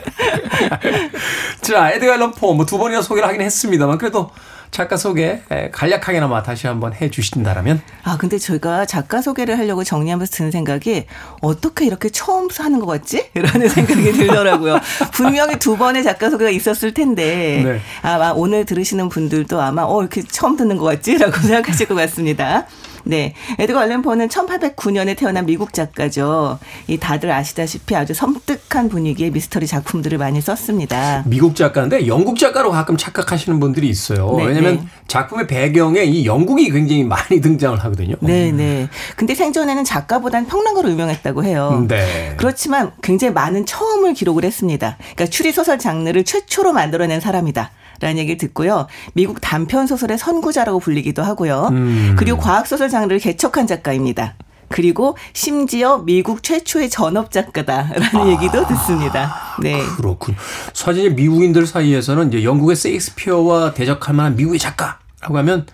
자, 1.62 1.92
에드가 1.92 2.14
앨런 2.16 2.32
포 2.32 2.54
뭐 2.54 2.66
두 2.66 2.78
번이나 2.78 3.02
소개를 3.02 3.28
하긴 3.28 3.42
했습니다만 3.42 3.98
그래도 3.98 4.30
작가 4.72 4.98
소개 4.98 5.42
간략하게나마 5.72 6.44
다시 6.44 6.68
한번 6.68 6.94
해 6.94 7.10
주신다라면? 7.10 7.82
아, 8.04 8.18
근데 8.18 8.38
저희가 8.38 8.86
작가 8.86 9.22
소개를 9.22 9.58
하려고 9.58 9.84
정리하면서 9.84 10.32
드는 10.32 10.52
생각이 10.52 11.06
어떻게 11.42 11.86
이렇게 11.86 12.10
처음 12.10 12.48
하는 12.58 12.80
것 12.80 12.86
같지? 12.86 13.30
라는 13.36 13.68
생각이 13.68 14.12
들더라고요. 14.12 14.80
분명히 15.14 15.58
두 15.58 15.78
번의 15.78 16.04
작가 16.04 16.30
소개가 16.30 16.50
있었을 16.50 16.94
텐데 16.94 17.62
네. 17.64 17.82
아마 18.02 18.32
오늘 18.32 18.66
들으시는 18.66 19.10
분들도 19.10 19.60
아마 19.62 19.84
어, 19.84 20.02
이렇게 20.02 20.22
처음 20.24 20.56
듣는 20.56 20.78
것 20.78 20.86
같지? 20.86 21.18
라고 21.18 21.38
생각하실 21.40 21.88
것 21.88 21.96
같습니다. 21.96 22.66
네. 23.10 23.34
에드거 23.58 23.80
알렌 23.80 24.04
포는 24.04 24.28
1809년에 24.28 25.18
태어난 25.18 25.48
미국 25.48 25.74
작가죠. 25.74 26.60
이 26.86 26.98
다들 26.98 27.32
아시다시피 27.32 27.96
아주 27.96 28.14
섬뜩한 28.14 28.88
분위기의 28.88 29.32
미스터리 29.32 29.66
작품들을 29.66 30.20
많이 30.20 30.40
썼습니다. 30.42 31.24
미국 31.26 31.56
작가인데 31.56 32.06
영국 32.06 32.38
작가로 32.38 32.70
가끔 32.70 32.98
착각하시는 32.98 33.60
분들이 33.60 33.90
있어요. 33.90 34.36
네, 34.38 34.46
왜냐면 34.46 34.76
네. 34.76 34.88
작품의 35.08 35.48
배경에 35.48 36.04
이 36.04 36.26
영국이 36.26 36.70
굉장히 36.70 37.04
많이 37.04 37.42
등장을 37.42 37.80
하거든요. 37.80 38.16
네, 38.20 38.52
네. 38.52 38.88
근데 39.16 39.34
생전에는 39.34 39.84
작가보단 39.84 40.46
평론가로 40.46 40.92
유명했다고 40.92 41.44
해요. 41.44 41.86
네. 41.88 42.36
그렇지만 42.38 42.92
굉장히 43.02 43.34
많은 43.34 43.66
처음을 43.66 44.14
기록을 44.14 44.44
했습니다. 44.44 44.98
그러니까 45.00 45.26
추리 45.26 45.52
소설 45.52 45.80
장르를 45.80 46.26
최초로 46.26 46.74
만들어낸 46.74 47.20
사람이다. 47.20 47.72
라는 48.00 48.18
얘기를 48.18 48.38
듣고요. 48.38 48.88
미국 49.14 49.42
단편 49.42 49.88
소설의 49.88 50.18
선구자라고 50.18 50.80
불리기도 50.80 51.24
하고요. 51.24 51.70
음. 51.72 52.16
그리고 52.18 52.38
과학 52.38 52.68
소설 52.68 52.90
장르를 52.90 53.20
개척한 53.20 53.68
작가입니다. 53.68 54.36
그리고 54.70 55.18
심지어 55.34 55.98
미국 55.98 56.44
최초의 56.44 56.90
전업 56.90 57.32
작가다라는 57.32 58.16
아, 58.16 58.28
얘기도 58.28 58.68
듣습니다. 58.68 59.36
네. 59.62 59.82
그렇군. 59.98 60.36
사실 60.74 61.12
미국인들 61.12 61.66
사이에서는 61.66 62.30
이제 62.30 62.44
영국의 62.44 62.76
셰익스피어와 62.76 63.74
대적할 63.74 64.16
만한 64.16 64.36
미국의 64.36 64.60
작가라고 64.60 65.38
하면 65.40 65.66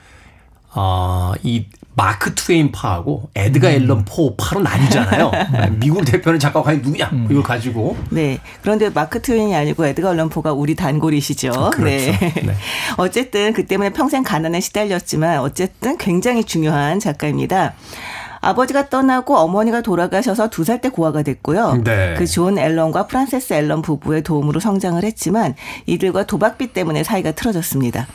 아, 0.72 1.34
이 1.44 1.68
마크 1.96 2.36
트웨인 2.36 2.72
파하고 2.72 3.30
에드가 3.36 3.70
음. 3.70 3.74
앨런 3.74 4.06
포 4.06 4.36
파로 4.36 4.62
나뉘잖아요. 4.62 5.32
네, 5.54 5.70
미국 5.80 6.04
대표는 6.06 6.40
작가가 6.40 6.66
과연 6.66 6.82
누구냐 6.82 7.10
음. 7.14 7.28
이걸 7.30 7.42
가지고. 7.44 7.96
네. 8.10 8.40
그런데 8.62 8.90
마크 8.90 9.22
트웨인이 9.22 9.56
아니고 9.56 9.86
에드가 9.86 10.12
앨런 10.12 10.30
포가 10.30 10.54
우리 10.54 10.76
단골이시죠. 10.76 11.52
그렇죠. 11.74 11.84
네. 11.86 12.12
네. 12.20 12.54
어쨌든 12.98 13.54
그 13.54 13.66
때문에 13.66 13.92
평생 13.92 14.24
가난에 14.24 14.60
시달렸지만 14.60 15.40
어쨌든 15.40 15.98
굉장히 15.98 16.44
중요한 16.44 17.00
작가입니다. 17.00 17.74
아버지가 18.42 18.90
떠나고 18.90 19.36
어머니가 19.38 19.82
돌아가셔서 19.82 20.50
두 20.50 20.64
살 20.66 20.80
때 20.82 20.90
고아가 20.90 21.24
됐고요. 21.24 21.82
네. 21.84 22.14
그 22.16 22.38
존 22.38 22.60
앨런과 22.60 23.08
프란세스 23.08 23.54
앨런 23.54 23.82
부부의 23.82 24.22
도움으로 24.22 24.60
성장을 24.60 25.02
했지만 25.04 25.56
이들과 25.88 26.26
도박빚 26.28 26.74
때문에 26.74 27.04
사이가 27.04 27.32
틀어졌습니다. 27.32 28.06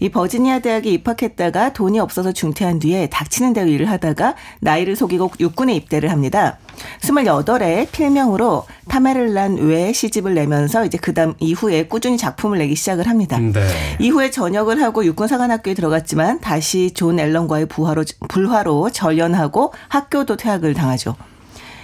이 0.00 0.08
버지니아 0.08 0.60
대학에 0.60 0.90
입학했다가 0.90 1.72
돈이 1.72 1.98
없어서 1.98 2.32
중퇴한 2.32 2.78
뒤에 2.78 3.08
닥치는 3.08 3.52
대로 3.52 3.68
일을 3.68 3.90
하다가 3.90 4.34
나이를 4.60 4.96
속이고 4.96 5.32
육군에 5.40 5.74
입대를 5.74 6.10
합니다. 6.10 6.58
28에 7.02 7.90
필명으로 7.90 8.66
타메를란 8.88 9.58
외 9.58 9.92
시집을 9.92 10.34
내면서 10.34 10.84
이제 10.84 10.98
그다음 10.98 11.34
이후에 11.38 11.86
꾸준히 11.86 12.16
작품을 12.16 12.58
내기 12.58 12.74
시작을 12.74 13.06
합니다. 13.08 13.38
네. 13.38 13.60
이후에 13.98 14.30
전역을 14.30 14.82
하고 14.82 15.04
육군 15.04 15.28
사관학교에 15.28 15.74
들어갔지만 15.74 16.40
다시 16.40 16.92
존 16.92 17.18
앨런과의 17.18 17.66
부하로 17.66 18.04
불화로 18.28 18.90
절연하고 18.90 19.72
학교도 19.88 20.36
퇴학을 20.36 20.74
당하죠. 20.74 21.16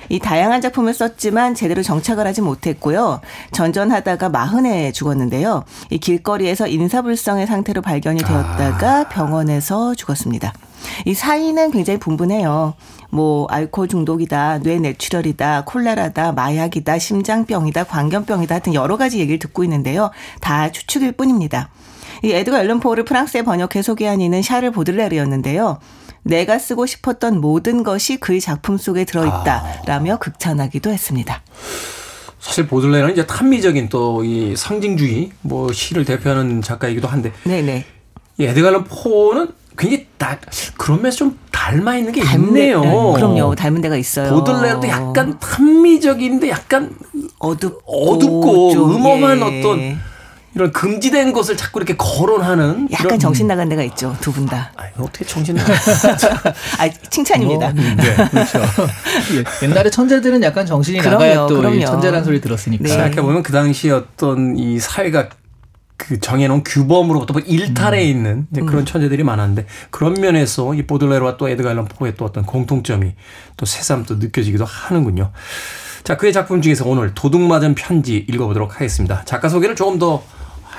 이 0.09 0.19
다양한 0.19 0.61
작품을 0.61 0.95
썼지만 0.95 1.55
제대로 1.55 1.83
정착을 1.83 2.27
하지 2.27 2.41
못했고요. 2.41 3.21
전전하다가 3.53 4.29
마흔에 4.29 4.93
죽었는데요. 4.93 5.65
이 5.91 5.99
길거리에서 5.99 6.67
인사불성의 6.67 7.47
상태로 7.47 7.83
발견이 7.83 8.21
되었다가 8.23 9.01
아. 9.01 9.09
병원에서 9.09 9.95
죽었습니다. 9.95 10.53
이 11.05 11.15
사인은 11.15 11.71
굉장히 11.71 11.99
분분해요. 11.99 12.75
뭐 13.11 13.47
알코올 13.49 13.89
중독이다, 13.89 14.61
뇌 14.61 14.79
뇌출혈이다, 14.79 15.65
콜레라다, 15.65 16.33
마약이다, 16.33 16.99
심장병이다, 16.99 17.85
광견병이다 17.85 18.55
하여튼 18.55 18.75
여러 18.75 18.97
가지 18.97 19.19
얘기를 19.21 19.39
듣고 19.39 19.65
있는데요. 19.65 20.11
다 20.41 20.71
추측일 20.71 21.13
뿐입니다. 21.13 21.71
이 22.23 22.33
에드가 22.33 22.61
앨런 22.61 22.81
포를 22.81 23.05
프랑스에 23.05 23.43
번역해 23.43 23.83
소개한 23.83 24.21
이는 24.21 24.43
샤를 24.43 24.71
보들레르였는데요. 24.71 25.79
내가 26.27 26.59
쓰고 26.59 26.87
싶었던 26.87 27.41
모든 27.41 27.83
것이 27.83 28.17
그의 28.19 28.41
작품 28.41 28.77
속에 28.79 29.05
들어있다라며 29.05 30.15
아. 30.15 30.19
극찬하기도 30.19 30.91
했습니다. 30.91 31.43
사실 32.41 32.67
보들레는 32.67 33.13
이제 33.13 33.27
탐미적인 33.27 33.89
또 33.89 34.23
이 34.25 34.55
상징주의 34.57 35.31
뭐 35.43 35.73
시를 35.73 36.05
대표하는 36.05 36.63
작가이기도 36.63 37.09
한데 37.09 37.33
네네. 37.45 37.85
이 38.39 38.45
에드갈런 38.45 38.85
포는 38.85 39.49
굉장히 39.79 40.07
다 40.17 40.39
그런 40.79 40.99
면에서 41.03 41.17
좀 41.19 41.39
닮아 41.53 41.97
있는 41.97 42.13
게 42.13 42.23
닮네, 42.23 42.47
있네요. 42.47 42.81
네, 42.81 43.13
그럼요. 43.15 43.55
닮은 43.55 43.81
데가 43.83 43.97
있어요. 43.97 44.33
보들레도 44.33 44.89
약간 44.89 45.39
탐미적인데 45.39 46.49
약간 46.49 46.95
어둡 47.39 47.79
어둡고 47.87 48.73
음험한 48.73 49.39
예. 49.41 49.43
어떤 49.61 49.99
이런 50.57 50.73
금지된 50.73 51.35
것을 51.35 51.55
자꾸 51.57 51.79
이렇게 51.81 51.95
거론하는 51.99 52.89
약간 52.91 53.19
정신 53.19 53.47
나간 53.47 53.69
데가 53.69 53.83
있죠 53.85 54.17
두 54.23 54.33
분 54.33 54.47
다. 54.47 54.73
아, 54.77 54.85
어떻게 54.99 55.25
정신 55.27 55.55
나가? 55.55 55.73
아 56.81 56.89
칭찬입니다. 57.11 57.67
어, 57.69 57.73
네, 57.73 57.97
그렇죠. 58.31 58.61
예, 59.63 59.67
옛날에 59.67 59.91
천재들은 59.91 60.43
약간 60.43 60.65
정신이 60.65 60.99
그럼요, 60.99 61.13
나가야 61.25 61.47
또 61.47 61.81
천재란 61.85 62.25
소리 62.25 62.41
들었으니까. 62.41 62.83
네. 62.83 62.89
생각해 62.89 63.17
보면 63.17 63.43
그 63.43 63.53
당시 63.53 63.91
어떤 63.91 64.57
이 64.57 64.81
사회가 64.81 65.29
그 65.99 66.21
정해놓은 66.21 66.65
규범으로부터 66.65 67.35
뭐 67.35 67.43
일탈해 67.45 68.03
음. 68.05 68.09
있는 68.09 68.47
그런 68.67 68.79
음. 68.81 68.85
천재들이 68.87 69.25
많았는데 69.25 69.67
그런 69.91 70.15
면에서 70.15 70.75
이 70.75 70.87
보들레르와 70.87 71.37
또 71.37 71.51
에드가 71.51 71.71
앨런 71.71 71.85
포의 71.87 72.15
또 72.17 72.25
어떤 72.25 72.45
공통점이 72.47 73.13
또 73.59 73.67
새삼 73.67 74.05
또 74.07 74.17
느껴지기도 74.17 74.65
하는군요. 74.65 75.33
자, 76.05 76.17
그의 76.17 76.33
작품 76.33 76.63
중에서 76.63 76.87
오늘 76.87 77.13
도둑맞은 77.15 77.75
편지 77.75 78.25
읽어보도록 78.29 78.75
하겠습니다. 78.77 79.23
작가 79.25 79.49
소개를 79.51 79.75
조금 79.77 79.99
더 79.99 80.23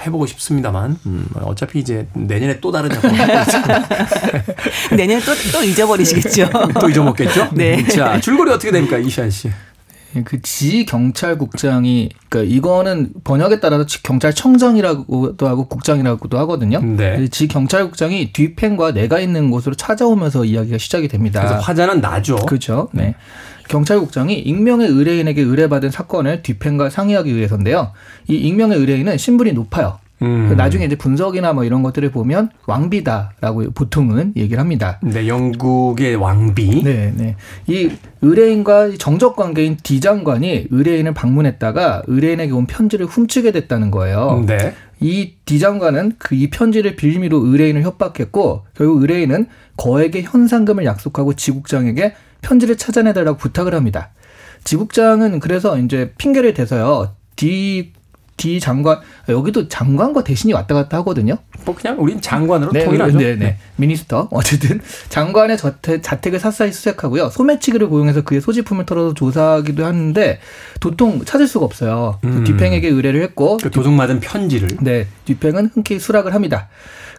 해보고 0.06 0.26
싶습니다만 0.26 0.98
음, 1.06 1.28
어차피 1.42 1.80
이제 1.80 2.08
내년에 2.14 2.60
또 2.60 2.72
다른 2.72 2.90
작품 2.90 3.12
내년에 4.96 5.22
또, 5.24 5.34
또 5.52 5.64
잊어버리시겠죠. 5.64 6.50
또 6.80 6.90
잊어먹겠죠. 6.90 7.50
네. 7.56 7.86
자 7.88 8.20
줄거리 8.20 8.52
어떻게 8.52 8.72
됩니까 8.72 8.98
이시안 8.98 9.30
씨? 9.30 9.50
예, 10.16 10.24
그지 10.24 10.86
경찰국장이 10.86 12.10
그러니까 12.30 12.56
이거는 12.56 13.12
번역에 13.24 13.60
따라서 13.60 13.86
경찰청장이라고도 14.04 15.48
하고 15.48 15.68
국장이라고도 15.68 16.38
하거든요. 16.40 16.80
네. 16.80 17.28
지 17.28 17.48
경찰국장이 17.48 18.32
뒤팽과 18.32 18.94
내가 18.94 19.20
있는 19.20 19.52
곳으로 19.52 19.76
찾아오면서 19.76 20.46
이야기가 20.46 20.78
시작이 20.78 21.08
됩니다. 21.08 21.42
그래서 21.42 21.60
화자는 21.60 22.02
나죠. 22.02 22.38
그렇죠. 22.46 22.90
네. 22.94 23.16
경찰국장이 23.68 24.40
익명의 24.40 24.88
의뢰인에게 24.88 25.42
의뢰받은 25.42 25.92
사건을 25.92 26.42
뒤팽과 26.42 26.90
상의하기 26.90 27.36
위해서인데요. 27.36 27.92
이 28.28 28.36
익명의 28.36 28.78
의뢰인은 28.78 29.18
신분이 29.18 29.54
높아요. 29.54 30.00
음. 30.24 30.56
나중에 30.58 30.86
이제 30.86 30.96
분석이나 30.96 31.54
뭐 31.54 31.64
이런 31.64 31.84
것들을 31.84 32.10
보면 32.12 32.50
왕비다라고 32.66 33.72
보통은 33.76 34.34
얘기를 34.36 34.60
합니다. 34.60 35.00
네, 35.04 35.28
영국의 35.28 36.16
왕비. 36.16 36.82
네, 36.84 37.14
네. 37.16 37.36
이 37.68 37.92
의뢰인과 38.22 38.94
정적 38.98 39.36
관계인 39.36 39.78
D 39.84 40.00
장관이 40.00 40.68
의뢰인을 40.72 41.14
방문했다가 41.14 42.04
의뢰인에게 42.08 42.52
온 42.52 42.66
편지를 42.66 43.06
훔치게 43.06 43.52
됐다는 43.52 43.92
거예요. 43.92 44.44
네. 44.48 44.74
이 45.00 45.34
D 45.46 45.60
장관은 45.60 46.14
그 46.18 46.36
이 46.36 46.50
편지를 46.50 46.96
빌미로 46.96 47.46
의뢰인을 47.46 47.84
협박했고 47.84 48.64
결국 48.76 49.02
의뢰인은 49.02 49.46
거액의 49.78 50.24
현상금을 50.24 50.86
약속하고 50.86 51.34
지국장에게 51.34 52.14
편지를 52.48 52.78
찾아내달라고 52.78 53.38
부탁을 53.38 53.76
합니다. 53.76 54.12
지국장은 54.64 55.42
그래서 55.42 55.78
이제 55.78 56.14
핑계를 56.18 56.54
대서요. 56.54 57.14
D 57.36 57.92
D 58.38 58.60
장관 58.60 59.00
여기도 59.28 59.68
장관과 59.68 60.24
대신이 60.24 60.54
왔다 60.54 60.76
갔다 60.76 60.98
하거든요. 60.98 61.38
뭐 61.66 61.76
그냥 61.76 62.00
우린 62.00 62.22
장관으로 62.22 62.72
네, 62.72 62.86
통일하죠. 62.86 63.18
네, 63.18 63.36
네, 63.36 63.36
네. 63.36 63.58
미니스터 63.78 64.30
어쨌든 64.32 64.80
장관의 65.10 65.58
자택, 65.58 66.02
자택을 66.04 66.40
샅샅이 66.40 66.72
수색하고요. 66.72 67.32
소매치기를 67.32 67.90
고용해서 67.90 68.22
그의 68.22 68.40
소지품을 68.40 68.86
털어서 68.86 69.14
조사하기도 69.14 69.84
하는데 69.84 70.40
도통 70.80 71.26
찾을 71.26 71.48
수가 71.48 71.66
없어요. 71.66 72.20
음. 72.24 72.44
뒤팽에게 72.44 72.88
의뢰를 72.88 73.22
했고 73.24 73.58
그 73.58 73.72
도둑 73.72 73.92
맞은 73.94 74.20
편지를 74.20 74.70
네 74.82 75.08
뒤팽은 75.26 75.72
흔쾌히 75.74 76.00
수락을 76.00 76.34
합니다. 76.34 76.70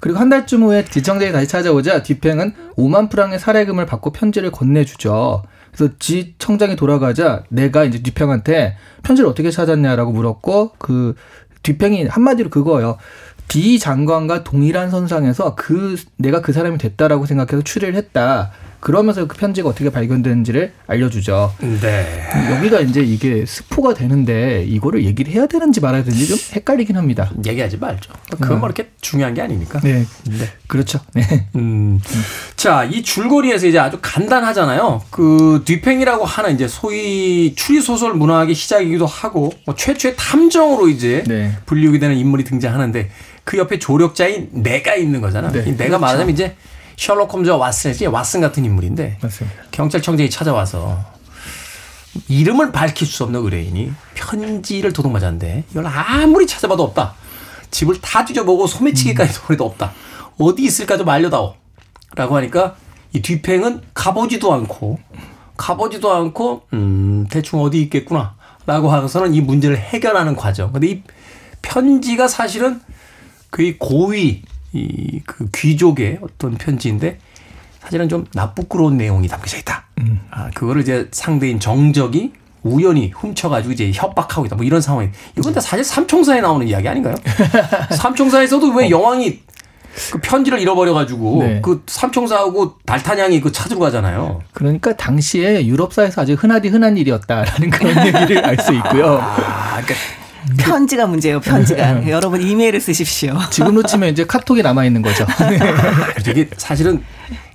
그리고 0.00 0.18
한 0.18 0.28
달쯤 0.28 0.62
후에 0.62 0.84
지청장이 0.84 1.32
다시 1.32 1.48
찾아오자 1.48 2.02
뒤팽은 2.02 2.54
5만 2.76 3.10
프랑의 3.10 3.38
사례금을 3.38 3.86
받고 3.86 4.12
편지를 4.12 4.50
건네주죠. 4.50 5.42
그래서 5.72 5.92
지 5.98 6.34
청장이 6.38 6.76
돌아가자 6.76 7.44
내가 7.48 7.84
이제 7.84 8.02
뒤팽한테 8.02 8.76
편지를 9.02 9.28
어떻게 9.28 9.50
찾았냐라고 9.50 10.12
물었고 10.12 10.72
그 10.78 11.14
뒤팽이 11.62 12.06
한마디로 12.06 12.50
그거예요. 12.50 12.98
D 13.48 13.78
장관과 13.78 14.44
동일한 14.44 14.90
선상에서 14.90 15.54
그 15.54 15.96
내가 16.16 16.42
그 16.42 16.52
사람이 16.52 16.78
됐다라고 16.78 17.26
생각해서 17.26 17.62
추리를 17.62 17.94
했다. 17.94 18.50
그러면서 18.80 19.26
그 19.26 19.36
편지가 19.36 19.68
어떻게 19.68 19.90
발견되는지를 19.90 20.72
알려주죠. 20.86 21.54
네. 21.80 22.22
여기가 22.52 22.80
이제 22.80 23.00
이게 23.00 23.44
스포가 23.44 23.94
되는데 23.94 24.64
이거를 24.64 25.04
얘기를 25.04 25.32
해야 25.32 25.46
되는지 25.46 25.80
말아야 25.80 26.04
되는지 26.04 26.28
좀 26.28 26.38
헷갈리긴 26.54 26.96
합니다. 26.96 27.30
얘기하지 27.44 27.78
말죠. 27.78 28.12
그건 28.30 28.60
뭐 28.60 28.68
이렇게 28.68 28.90
중요한 29.00 29.34
게 29.34 29.42
아니니까. 29.42 29.80
네. 29.80 30.06
네. 30.28 30.50
그렇죠. 30.68 31.00
네. 31.12 31.48
음. 31.56 32.00
자, 32.56 32.84
이 32.84 33.02
줄거리에서 33.02 33.66
이제 33.66 33.78
아주 33.78 33.98
간단하잖아요. 34.00 35.02
그 35.10 35.62
뒤팽이라고 35.64 36.24
하는 36.24 36.54
이제 36.54 36.68
소위 36.68 37.54
추리소설 37.56 38.14
문학의 38.14 38.54
시작이기도 38.54 39.06
하고 39.06 39.52
뭐 39.66 39.74
최초의 39.74 40.14
탐정으로 40.16 40.88
이제 40.88 41.24
네. 41.26 41.52
불리우게 41.66 41.98
되는 41.98 42.16
인물이 42.16 42.44
등장하는데 42.44 43.10
그 43.42 43.58
옆에 43.58 43.78
조력자인 43.78 44.50
내가 44.52 44.94
있는 44.94 45.20
거잖아. 45.20 45.50
네. 45.50 45.64
내가 45.64 45.76
그렇죠. 45.76 45.98
말하자면 45.98 46.32
이제 46.32 46.54
셜록 46.98 47.32
홈즈와 47.32 47.70
왓슨이지 47.70 48.10
왓슨 48.10 48.40
같은 48.40 48.64
인물인데 48.64 49.18
맞습니다. 49.22 49.62
경찰청장이 49.70 50.28
찾아와서 50.28 50.98
이름을 52.26 52.72
밝힐 52.72 53.06
수 53.06 53.22
없는 53.22 53.40
의뢰인이 53.40 53.92
편지를 54.14 54.92
도둑맞았는데 54.92 55.64
이걸 55.70 55.86
아무리 55.86 56.46
찾아봐도 56.46 56.82
없다. 56.82 57.14
집을 57.70 58.00
다 58.00 58.24
뒤져보고 58.24 58.66
소매치기까지 58.66 59.40
음. 59.48 59.60
없다. 59.60 59.92
어디 60.38 60.64
있을까 60.64 60.98
좀 60.98 61.08
알려다오. 61.08 61.54
라고 62.16 62.36
하니까 62.36 62.74
이 63.12 63.22
뒤팽은 63.22 63.82
가보지도 63.94 64.52
않고 64.52 64.98
가보지도 65.56 66.12
않고 66.12 66.62
음 66.72 67.26
대충 67.30 67.60
어디 67.60 67.80
있겠구나 67.82 68.34
라고 68.66 68.90
하고서는 68.90 69.34
이 69.34 69.40
문제를 69.40 69.78
해결하는 69.78 70.34
과정. 70.34 70.72
근데 70.72 70.88
이 70.88 71.02
편지가 71.62 72.26
사실은 72.26 72.80
거의 73.52 73.78
고위 73.78 74.42
이 74.72 75.20
그 75.26 75.48
귀족의 75.54 76.18
어떤 76.22 76.54
편지인데 76.56 77.18
사실은 77.80 78.08
좀 78.08 78.26
나쁘끄러운 78.34 78.96
내용이 78.96 79.28
담겨져 79.28 79.56
있다. 79.58 79.84
음. 79.98 80.20
아, 80.30 80.50
그거를 80.54 80.82
이제 80.82 81.08
상대인 81.12 81.58
정적이 81.60 82.32
우연히 82.62 83.12
훔쳐가지고 83.14 83.72
이제 83.72 83.90
협박하고 83.94 84.46
있다. 84.46 84.56
뭐 84.56 84.64
이런 84.64 84.80
상황이. 84.80 85.08
이건 85.38 85.54
다 85.54 85.60
사실 85.60 85.84
삼총사에 85.84 86.40
나오는 86.40 86.66
이야기 86.66 86.88
아닌가요? 86.88 87.14
삼총사에서도 87.96 88.68
왜 88.74 88.86
어. 88.86 88.90
여왕이 88.90 89.40
그 90.12 90.18
편지를 90.20 90.60
잃어버려가지고 90.60 91.42
네. 91.42 91.60
그 91.62 91.82
삼총사하고 91.86 92.78
달타냥이 92.86 93.40
그 93.40 93.50
찾으러 93.52 93.80
가잖아요. 93.80 94.42
그러니까 94.52 94.94
당시에 94.96 95.66
유럽사에서 95.66 96.22
아주 96.22 96.34
흔하디 96.34 96.68
흔한 96.68 96.96
일이었다라는 96.96 97.70
그런 97.70 97.96
얘기를 98.06 98.44
알 98.44 98.56
수 98.58 98.72
있고요. 98.74 99.18
아, 99.20 99.80
그러니까 99.82 99.94
편지가 100.58 101.06
문제예요. 101.06 101.40
편지가 101.40 101.92
네. 101.94 102.10
여러분 102.10 102.40
이메일을 102.42 102.80
쓰십시오. 102.80 103.36
지금로 103.50 103.82
치면 103.82 104.10
이제 104.10 104.24
카톡이 104.24 104.62
남아 104.62 104.84
있는 104.84 105.02
거죠. 105.02 105.26
네. 105.50 105.58
이게 106.30 106.48
사실은 106.56 107.02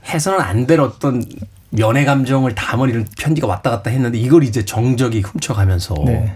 해서는 0.07 0.39
안 0.41 0.67
될 0.67 0.79
어떤 0.79 1.23
연애 1.79 2.05
감정을 2.05 2.53
담은 2.55 3.07
편지가 3.17 3.47
왔다 3.47 3.69
갔다 3.71 3.89
했는데 3.89 4.17
이걸 4.19 4.43
이제 4.43 4.63
정적이 4.63 5.21
훔쳐가면서 5.21 5.95
네. 6.05 6.35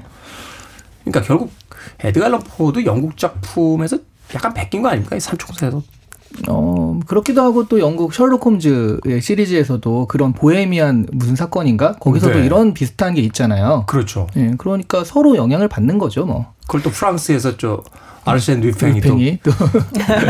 그러니까 1.03 1.21
결국 1.21 1.51
에드가 1.99 2.25
앨런 2.25 2.41
포도 2.41 2.83
영국 2.85 3.17
작품에서 3.17 3.97
약간 4.33 4.53
베낀 4.53 4.81
거 4.81 4.89
아닙니까? 4.89 5.15
이 5.15 5.19
삼총사에서. 5.19 5.81
어, 6.47 6.99
그렇기도 7.07 7.41
하고 7.41 7.67
또 7.67 7.79
영국 7.79 8.13
셜록 8.13 8.45
홈즈의 8.45 9.21
시리즈에서도 9.21 10.07
그런 10.07 10.33
보헤미안 10.33 11.07
무슨 11.11 11.35
사건인가? 11.35 11.93
거기서도 11.93 12.39
네. 12.39 12.45
이런 12.45 12.73
비슷한 12.73 13.13
게 13.13 13.21
있잖아요. 13.21 13.85
그렇죠. 13.87 14.27
예, 14.35 14.53
그러니까 14.57 15.03
서로 15.03 15.35
영향을 15.35 15.67
받는 15.67 15.97
거죠, 15.97 16.25
뭐. 16.25 16.45
그걸 16.67 16.83
또 16.83 16.91
프랑스에서 16.91 17.57
저 17.57 17.81
아르센 18.27 18.59
뉘팽이 18.59 19.39
또, 19.41 19.51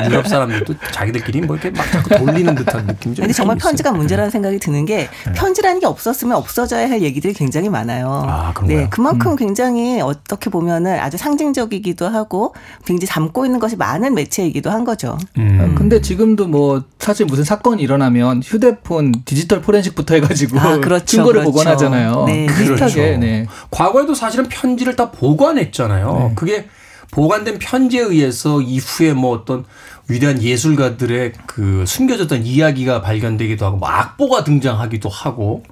유럽 0.05 0.27
사람들도 0.27 0.75
자기들끼리 0.91 1.41
뭐 1.41 1.55
이렇게 1.55 1.71
막 1.71 1.91
자꾸 1.91 2.09
돌리는 2.15 2.53
듯한 2.53 2.85
느낌이 2.85 3.15
좀. 3.15 3.23
근데 3.23 3.33
정말 3.33 3.57
편지가 3.57 3.91
문제라는 3.91 4.29
생각이 4.29 4.59
드는 4.59 4.85
게 4.85 5.09
네. 5.25 5.33
편지라는 5.33 5.79
게 5.79 5.87
없었으면 5.87 6.37
없어져야 6.37 6.87
할 6.87 7.01
얘기들이 7.01 7.33
굉장히 7.33 7.69
많아요. 7.69 8.23
아? 8.27 8.53
네, 8.65 8.87
그만큼 8.89 9.31
음. 9.31 9.35
굉장히 9.35 9.99
어떻게 9.99 10.51
보면은 10.51 10.99
아주 10.99 11.17
상징적이기도 11.17 12.07
하고 12.07 12.53
굉장히 12.85 13.07
담고 13.07 13.45
있는 13.45 13.59
것이 13.59 13.75
많은 13.75 14.13
매체이기도 14.13 14.69
한 14.69 14.85
거죠. 14.85 15.17
음. 15.39 15.57
아, 15.59 15.77
근데 15.77 15.99
지금도 15.99 16.47
뭐 16.47 16.83
사실 16.99 17.25
무슨 17.25 17.43
사건이 17.43 17.81
일어나면 17.81 18.43
휴대폰 18.43 19.23
디지털 19.25 19.61
포렌식부터 19.61 20.13
해가지고 20.15 20.59
아, 20.59 20.77
그렇죠, 20.77 21.05
증거를 21.05 21.41
그렇죠. 21.41 21.51
보관하잖아요. 21.51 22.25
네. 22.27 22.45
비슷하게. 22.45 22.75
그렇죠. 22.75 22.99
네. 22.99 23.47
과거에도 23.71 24.13
사실은 24.13 24.45
편지를 24.49 24.95
다 24.95 25.09
보관했잖아요. 25.09 26.26
네. 26.29 26.35
그게 26.35 26.67
보관된 27.11 27.59
편지에 27.59 28.01
의해서 28.01 28.61
이후에 28.61 29.13
뭐 29.13 29.31
어떤 29.31 29.65
위대한 30.09 30.41
예술가들의 30.41 31.33
그 31.45 31.85
숨겨졌던 31.85 32.45
이야기가 32.45 33.01
발견되기도 33.01 33.65
하고 33.65 33.77
뭐 33.77 33.89
악보가 33.89 34.43
등장하기도 34.43 35.09
하고 35.09 35.63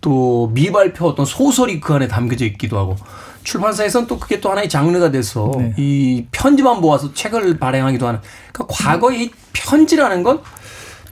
또 0.00 0.50
미발표 0.52 1.06
어떤 1.06 1.24
소설이 1.24 1.80
그 1.80 1.94
안에 1.94 2.08
담겨져 2.08 2.44
있기도 2.44 2.78
하고 2.78 2.96
출판사에서는 3.44 4.06
또 4.06 4.18
그게 4.18 4.40
또 4.40 4.50
하나의 4.50 4.68
장르가 4.68 5.10
돼서 5.10 5.50
네. 5.56 5.74
이 5.76 6.26
편지만 6.32 6.80
모아서 6.80 7.12
책을 7.12 7.58
발행하기도 7.58 8.06
하는 8.06 8.20
그러니까 8.52 8.74
과거의 8.74 9.24
이 9.24 9.30
편지라는 9.52 10.22
건 10.22 10.40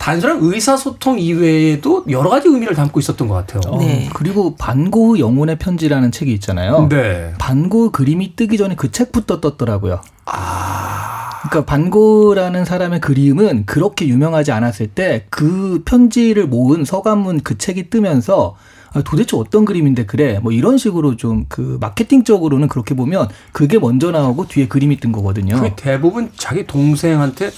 단순한 0.03 0.39
의사소통 0.43 1.21
이외에도 1.21 2.05
여러 2.11 2.29
가지 2.29 2.49
의미를 2.49 2.75
담고 2.75 2.99
있었던 2.99 3.29
것 3.29 3.35
같아요. 3.35 3.61
어, 3.73 3.79
네. 3.79 4.11
그리고 4.15 4.57
반고흐 4.57 5.21
영혼의 5.21 5.59
편지라는 5.59 6.11
책이 6.11 6.33
있잖아요. 6.35 6.89
네. 6.89 7.33
반고흐 7.39 7.93
그림이 7.93 8.35
뜨기 8.35 8.59
전에 8.59 8.75
그 8.75 8.91
책부터 8.91 9.41
떴더라고요. 9.41 10.01
아. 10.25 11.31
그러니까 11.49 11.65
반고라는 11.73 12.65
사람의 12.65 13.01
그림은 13.01 13.65
그렇게 13.67 14.09
유명하지 14.09 14.51
않았을 14.51 14.89
때 14.89 15.27
그 15.31 15.83
편지를 15.85 16.47
모은 16.49 16.85
서간문 16.85 17.43
그 17.45 17.57
책이 17.57 17.89
뜨면서 17.89 18.57
아, 18.95 19.03
도대체 19.03 19.37
어떤 19.37 19.65
그림인데 19.65 20.05
그래 20.07 20.41
뭐 20.43 20.51
이런 20.51 20.79
식으로 20.79 21.17
좀 21.17 21.47
그 21.49 21.79
마케팅적으로는 21.81 22.67
그렇게 22.67 22.95
보면 22.97 23.29
그게 23.53 23.79
먼저 23.79 24.11
나오고 24.11 24.49
뒤에 24.49 24.67
그림이 24.67 24.97
뜬 24.97 25.13
거거든요. 25.13 25.61
그 25.61 25.71
대부분 25.77 26.31
자기 26.37 26.67
동생한테 26.67 27.51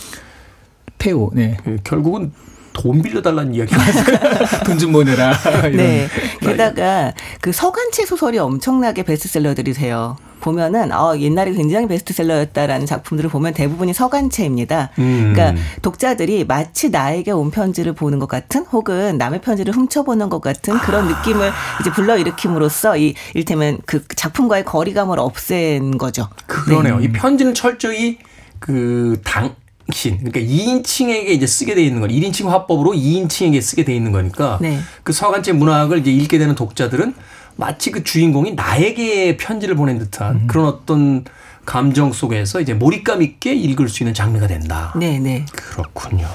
태오. 1.05 1.31
네. 1.35 1.57
그 1.63 1.77
결국은 1.85 2.33
돈 2.73 3.03
빌려달라는 3.03 3.55
이야기가 3.55 3.79
돈 4.65 4.79
좀 4.79 4.93
모내라. 4.93 5.33
네. 5.77 6.09
게다가 6.41 7.13
그 7.43 7.53
서간체 7.53 8.07
소설이 8.07 8.39
엄청나게 8.39 9.03
베스트셀러들이세요. 9.05 10.17
보면은 10.41 10.93
어 10.93 11.17
옛날에 11.19 11.53
굉장히 11.53 11.87
베스트셀러였다라는 11.89 12.87
작품들을 12.87 13.31
보면 13.31 13.55
대부분이 13.55 13.93
서간체입니다. 13.95 14.91
음. 14.99 15.33
그러니까 15.35 15.63
독자들이 15.83 16.45
마치 16.47 16.91
나에게 16.91 17.31
온 17.33 17.51
편지를 17.51 17.93
보는 17.95 18.19
것 18.19 18.29
같은 18.29 18.65
혹은 18.73 19.17
남의 19.19 19.41
편지를 19.43 19.75
훔쳐보는 19.75 20.29
것 20.31 20.41
같은 20.41 20.79
그런 20.79 21.07
아. 21.07 21.09
느낌을 21.09 21.51
이제 21.81 21.91
불러일으킴으로써 21.93 22.97
이 22.97 23.15
일테면 23.35 23.79
그 23.87 24.05
작품과의 24.09 24.65
거리감을 24.65 25.19
없앤 25.19 25.97
거죠. 25.99 26.29
그러네요. 26.47 26.99
네. 26.99 27.05
이 27.05 27.09
편지는 27.13 27.55
철저히 27.55 28.19
그당 28.59 29.45
신 29.45 29.64
그러니까 29.87 30.41
2인칭에게 30.41 31.29
이제 31.29 31.47
쓰게 31.47 31.75
돼 31.75 31.85
있는 31.85 32.01
건 32.01 32.11
1인칭 32.11 32.47
화법으로 32.47 32.93
2인칭에게 32.93 33.61
쓰게 33.61 33.85
돼 33.85 33.95
있는 33.95 34.13
거니까 34.13 34.59
네. 34.61 34.81
그 35.03 35.13
서간체 35.13 35.53
문학을 35.53 35.99
이제 35.99 36.11
읽게 36.11 36.39
되는 36.39 36.55
독자들은 36.55 37.15
마치 37.57 37.91
그 37.91 38.03
주인공이 38.03 38.55
나에게 38.55 39.37
편지를 39.37 39.77
보낸 39.77 39.99
듯한 39.99 40.35
음. 40.35 40.47
그런 40.47 40.67
어떤 40.67 41.25
감정 41.65 42.13
속에서 42.13 42.61
이제 42.61 42.75
몰입감 42.75 43.23
있게 43.23 43.55
읽을 43.55 43.89
수 43.89 44.03
있는 44.03 44.15
장르가 44.15 44.47
된다. 44.47 44.93
네, 44.97 45.19
네. 45.19 45.47
그렇군요. 45.53 46.29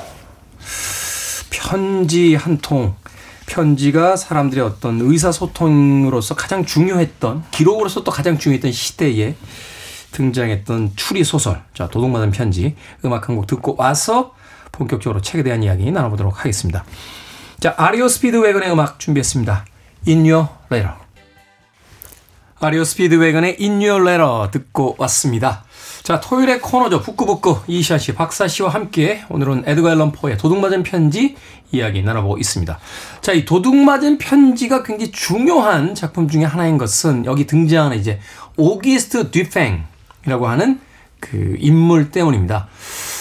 편지 1.49 2.35
한 2.35 2.57
통. 2.57 2.95
편지가 3.45 4.15
사람들의 4.15 4.63
어떤 4.63 5.01
의사소통으로서 5.01 6.35
가장 6.35 6.65
중요했던 6.65 7.45
기록으로서 7.49 8.03
또 8.03 8.11
가장 8.11 8.37
중요했던 8.37 8.71
시대에 8.71 9.33
등장했던 10.11 10.93
추리 10.95 11.23
소설, 11.23 11.61
자 11.73 11.87
도둑맞은 11.87 12.31
편지 12.31 12.75
음악 13.05 13.29
한 13.29 13.35
곡 13.35 13.47
듣고 13.47 13.75
와서 13.77 14.33
본격적으로 14.71 15.21
책에 15.21 15.43
대한 15.43 15.63
이야기 15.63 15.91
나눠보도록 15.91 16.39
하겠습니다. 16.39 16.83
자 17.59 17.73
REO 17.77 18.07
Speedwagon의 18.07 18.71
음악 18.71 18.99
준비했습니다. 18.99 19.65
In 20.07 20.19
Your 20.29 20.47
Letter. 20.71 20.95
REO 22.61 22.83
Speedwagon의 22.83 23.57
In 23.59 23.81
Your 23.81 24.01
Letter 24.07 24.51
듣고 24.51 24.95
왔습니다. 24.97 25.63
자 26.03 26.19
토요일의 26.19 26.61
코너죠. 26.61 27.01
북끄북끄 27.01 27.59
이시한 27.67 27.97
씨, 27.97 28.13
박사 28.15 28.47
씨와 28.47 28.69
함께 28.69 29.23
오늘은 29.29 29.63
에드가 29.65 29.91
앨런 29.91 30.11
포의 30.11 30.37
도둑맞은 30.37 30.83
편지 30.83 31.35
이야기 31.71 32.01
나눠보고 32.01 32.37
있습니다. 32.39 32.79
자, 33.21 33.31
이 33.31 33.45
도둑맞은 33.45 34.17
편지가 34.17 34.81
굉장히 34.81 35.11
중요한 35.11 35.93
작품 35.93 36.27
중에 36.27 36.43
하나인 36.43 36.79
것은 36.79 37.25
여기 37.25 37.45
등장하는 37.45 37.99
이제 37.99 38.19
오기스트 38.57 39.29
뒤팽 39.29 39.85
이라고 40.25 40.47
하는 40.47 40.79
그 41.19 41.55
인물 41.59 42.11
때문입니다. 42.11 42.67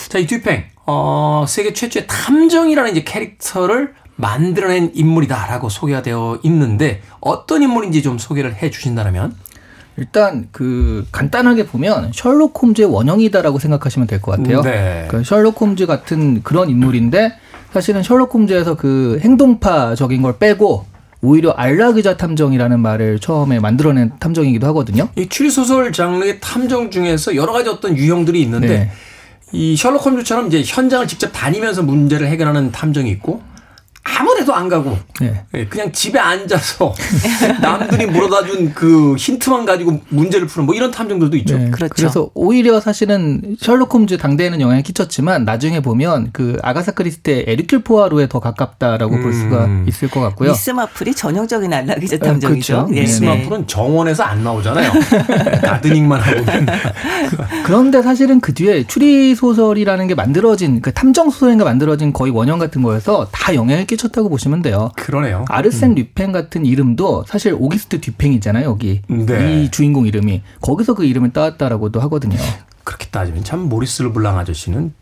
자, 0.08 0.18
이 0.18 0.26
뒤팽, 0.26 0.64
어, 0.86 1.44
세계 1.48 1.72
최초의 1.72 2.06
탐정이라는 2.06 2.90
이제 2.92 3.02
캐릭터를 3.04 3.94
만들어낸 4.16 4.90
인물이다라고 4.94 5.68
소개가 5.68 6.02
되어 6.02 6.38
있는데 6.42 7.02
어떤 7.20 7.62
인물인지 7.62 8.02
좀 8.02 8.18
소개를 8.18 8.54
해 8.56 8.70
주신다면? 8.70 9.34
일단 9.96 10.48
그 10.52 11.06
간단하게 11.10 11.66
보면 11.66 12.12
셜록 12.14 12.60
홈즈의 12.62 12.86
원형이다라고 12.88 13.58
생각하시면 13.58 14.06
될 14.06 14.20
것 14.20 14.36
같아요. 14.36 14.62
네. 14.62 15.08
그 15.10 15.24
셜록 15.24 15.60
홈즈 15.60 15.86
같은 15.86 16.42
그런 16.44 16.70
인물인데 16.70 17.32
사실은 17.72 18.02
셜록 18.04 18.32
홈즈에서 18.32 18.76
그 18.76 19.18
행동파적인 19.22 20.22
걸 20.22 20.38
빼고 20.38 20.86
오히려 21.20 21.50
알라그자 21.50 22.16
탐정이라는 22.16 22.80
말을 22.80 23.18
처음에 23.18 23.58
만들어낸 23.58 24.12
탐정이기도 24.18 24.66
하거든요. 24.68 25.08
이 25.16 25.28
추리소설 25.28 25.92
장르의 25.92 26.40
탐정 26.40 26.90
중에서 26.90 27.34
여러 27.34 27.52
가지 27.52 27.68
어떤 27.68 27.96
유형들이 27.96 28.40
있는데 28.42 28.68
네. 28.68 28.90
이 29.52 29.76
셜록 29.76 30.04
홈즈처럼 30.04 30.48
이제 30.48 30.62
현장을 30.64 31.08
직접 31.08 31.28
다니면서 31.28 31.82
문제를 31.82 32.28
해결하는 32.28 32.70
탐정이 32.70 33.10
있고 33.12 33.42
아무데도 34.18 34.54
안 34.54 34.68
가고 34.68 34.96
네. 35.20 35.44
예, 35.54 35.66
그냥 35.66 35.92
집에 35.92 36.18
앉아서 36.18 36.94
남들이 37.60 38.06
물어다 38.06 38.46
준 38.46 38.68
그 38.78 39.16
힌트만 39.16 39.64
가지고 39.64 40.00
문제를 40.08 40.46
푸는 40.46 40.66
뭐 40.66 40.74
이런 40.74 40.90
탐정들도 40.90 41.36
있죠. 41.38 41.58
네. 41.58 41.70
그렇죠. 41.70 41.94
그래서 41.96 42.30
오히려 42.34 42.80
사실은 42.80 43.56
셜록 43.58 43.92
홈즈 43.92 44.18
당대에는 44.18 44.60
영향을 44.60 44.82
끼쳤지만 44.82 45.44
나중에 45.44 45.80
보면 45.80 46.30
그 46.32 46.58
아가사 46.62 46.92
크리스티의 46.92 47.46
에르큘 47.46 47.84
포아로에 47.84 48.28
더 48.28 48.40
가깝다라고 48.40 49.16
음. 49.16 49.22
볼 49.22 49.32
수가 49.32 49.68
있을 49.88 50.08
것 50.08 50.20
같고요. 50.20 50.50
미스 50.50 50.70
마플이 50.70 51.14
전형적인 51.14 51.72
안락의자 51.72 52.16
아, 52.20 52.26
탐정이죠. 52.26 52.74
그렇죠. 52.74 52.94
네. 52.94 53.00
미스 53.00 53.22
마플은 53.24 53.66
정원에서 53.66 54.22
안 54.22 54.44
나오잖아요. 54.44 54.92
gardening만 55.62 56.20
하고. 56.20 56.44
그런데 57.64 58.02
사실은 58.02 58.40
그 58.40 58.54
뒤에 58.54 58.86
추리 58.86 59.34
소설이라는 59.34 60.06
게 60.06 60.14
만들어진 60.14 60.80
그 60.80 60.92
탐정 60.92 61.30
소설인가 61.30 61.64
만들어진 61.64 62.12
거의 62.12 62.32
원형 62.32 62.58
같은 62.58 62.82
거여서 62.82 63.28
다 63.32 63.54
영향을 63.54 63.86
끼 63.86 63.96
끼쳤다고 63.98 64.28
보시면 64.30 64.62
돼요. 64.62 64.90
그러네요. 64.96 65.44
아르센 65.48 65.90
음. 65.90 65.94
류팽 65.96 66.32
같은 66.32 66.64
이름도 66.64 67.24
사실 67.26 67.54
오귀스트 67.58 68.00
뒤팽이잖아요. 68.00 68.64
여기 68.64 69.02
네. 69.08 69.64
이 69.64 69.70
주인공 69.70 70.06
이름이 70.06 70.42
거기서 70.60 70.94
그 70.94 71.04
이름을 71.04 71.32
따왔다라고도 71.32 72.00
하거든요. 72.02 72.38
그렇게 72.84 73.06
따지면 73.08 73.44
참 73.44 73.60
모리스 73.60 74.02
르블랑 74.02 74.38
아저씨는 74.38 74.94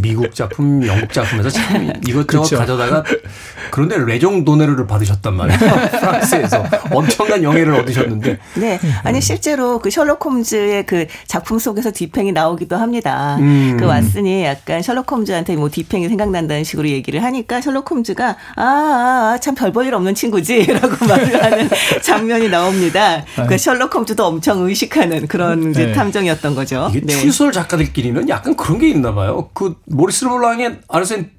미국 0.00 0.34
작품, 0.34 0.86
영국 0.86 1.12
작품에서 1.12 1.48
참 1.50 1.92
이것저것 2.06 2.26
그렇죠. 2.26 2.58
가져다가 2.58 3.02
그런데 3.70 3.96
레종 3.98 4.44
도네르를 4.44 4.86
받으셨단 4.86 5.34
말이에요. 5.34 5.58
프랑스에서 6.00 6.64
엄청난 6.92 7.42
영예를 7.42 7.74
얻으셨는데. 7.74 8.38
네, 8.56 8.78
아니 9.02 9.20
실제로 9.20 9.78
그 9.78 9.90
셜록 9.90 10.24
홈즈의 10.24 10.86
그 10.86 11.06
작품 11.26 11.58
속에서 11.58 11.90
디팽이 11.92 12.32
나오기도 12.32 12.76
합니다. 12.76 13.36
음. 13.40 13.76
그 13.78 13.86
왓슨이 13.86 14.44
약간 14.44 14.82
셜록 14.82 15.10
홈즈한테 15.10 15.56
뭐 15.56 15.68
디팽이 15.70 16.08
생각난다는 16.08 16.64
식으로 16.64 16.88
얘기를 16.88 17.22
하니까 17.22 17.60
셜록 17.60 17.90
홈즈가 17.90 18.36
아, 18.56 18.62
아, 18.62 19.38
참 19.40 19.54
별 19.54 19.72
볼 19.72 19.86
일 19.86 19.94
없는 19.94 20.14
친구지라고 20.14 20.88
말을 21.06 21.42
하는 21.44 21.68
장면이 22.02 22.48
나옵니다. 22.48 23.24
그 23.48 23.56
셜록 23.58 23.94
홈즈도 23.94 24.24
엄청 24.24 24.60
의식하는 24.62 25.26
그런 25.26 25.70
이제 25.70 25.86
네. 25.86 25.92
탐정이었던 25.92 26.54
거죠. 26.54 26.88
이게 26.90 27.00
네. 27.00 27.12
추리소설 27.14 27.52
작가들끼리는 27.52 28.28
약간 28.28 28.56
그런 28.56 28.78
게 28.78 28.88
있나 28.88 29.14
봐요. 29.14 29.48
그 29.54 29.76
모리스 29.86 30.24
르블랑의 30.24 30.78
아르센 30.88 31.30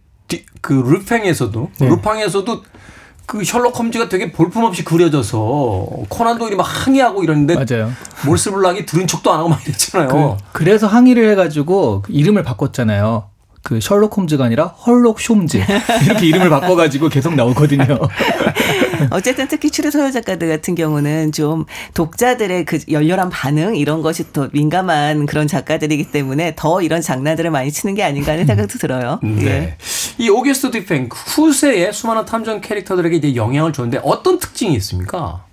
그 0.61 0.73
루팽에서도 0.73 1.71
네. 1.79 1.89
루팡에서도 1.89 2.63
그 3.25 3.43
셜록 3.43 3.77
홈즈가 3.77 4.07
되게 4.07 4.31
볼품없이 4.31 4.85
그려져서 4.85 5.87
코난 6.07 6.37
도일이 6.37 6.55
막 6.55 6.63
항의하고 6.63 7.23
이러는데 7.23 7.55
맞아요. 7.55 7.91
몰스 8.25 8.51
블랑이 8.51 8.85
들은 8.85 9.05
척도 9.05 9.31
안 9.31 9.39
하고 9.39 9.49
막 9.49 9.61
이랬잖아요. 9.67 10.37
그, 10.53 10.63
래서 10.63 10.87
항의를 10.87 11.29
해가지고 11.31 12.03
이름을 12.07 12.43
바꿨잖아요. 12.43 13.29
그 13.67 13.81
셜록 13.81 14.15
홈즈가 14.15 14.45
아니라 14.45 14.67
헐록 14.67 15.17
숑즈 15.17 15.59
이렇게 16.05 16.25
이름을 16.27 16.49
바꿔가지고 16.49 17.09
계속 17.09 17.35
나오거든요. 17.35 17.99
어쨌든 19.11 19.49
특히 19.49 19.69
추리 19.69 19.91
소설 19.91 20.13
작가들 20.13 20.47
같은 20.47 20.73
경우는 20.73 21.33
좀 21.33 21.65
독자들의 21.93 22.63
그 22.63 22.79
열렬한 22.89 23.29
반응 23.29 23.75
이런 23.75 24.01
것이 24.01 24.31
더 24.31 24.47
민감한 24.53 25.25
그런 25.25 25.47
작가들이기 25.47 26.11
때문에 26.11 26.53
더 26.55 26.81
이런 26.81 27.01
장난들을 27.01 27.51
많이 27.51 27.69
치는 27.69 27.93
게 27.93 28.03
아닌가 28.03 28.31
하는 28.31 28.45
생각도 28.45 28.79
들어요. 28.79 29.19
네. 29.21 29.45
예. 29.45 29.77
이 30.17 30.29
오게스트 30.29 30.71
디팽 30.71 31.09
후세의 31.11 31.91
수많은 31.91 32.23
탐정 32.23 32.61
캐릭터들에게 32.61 33.17
이제 33.17 33.35
영향을 33.35 33.73
줬는데 33.73 33.99
어떤 34.01 34.39
특징이 34.39 34.75
있습니까? 34.75 35.43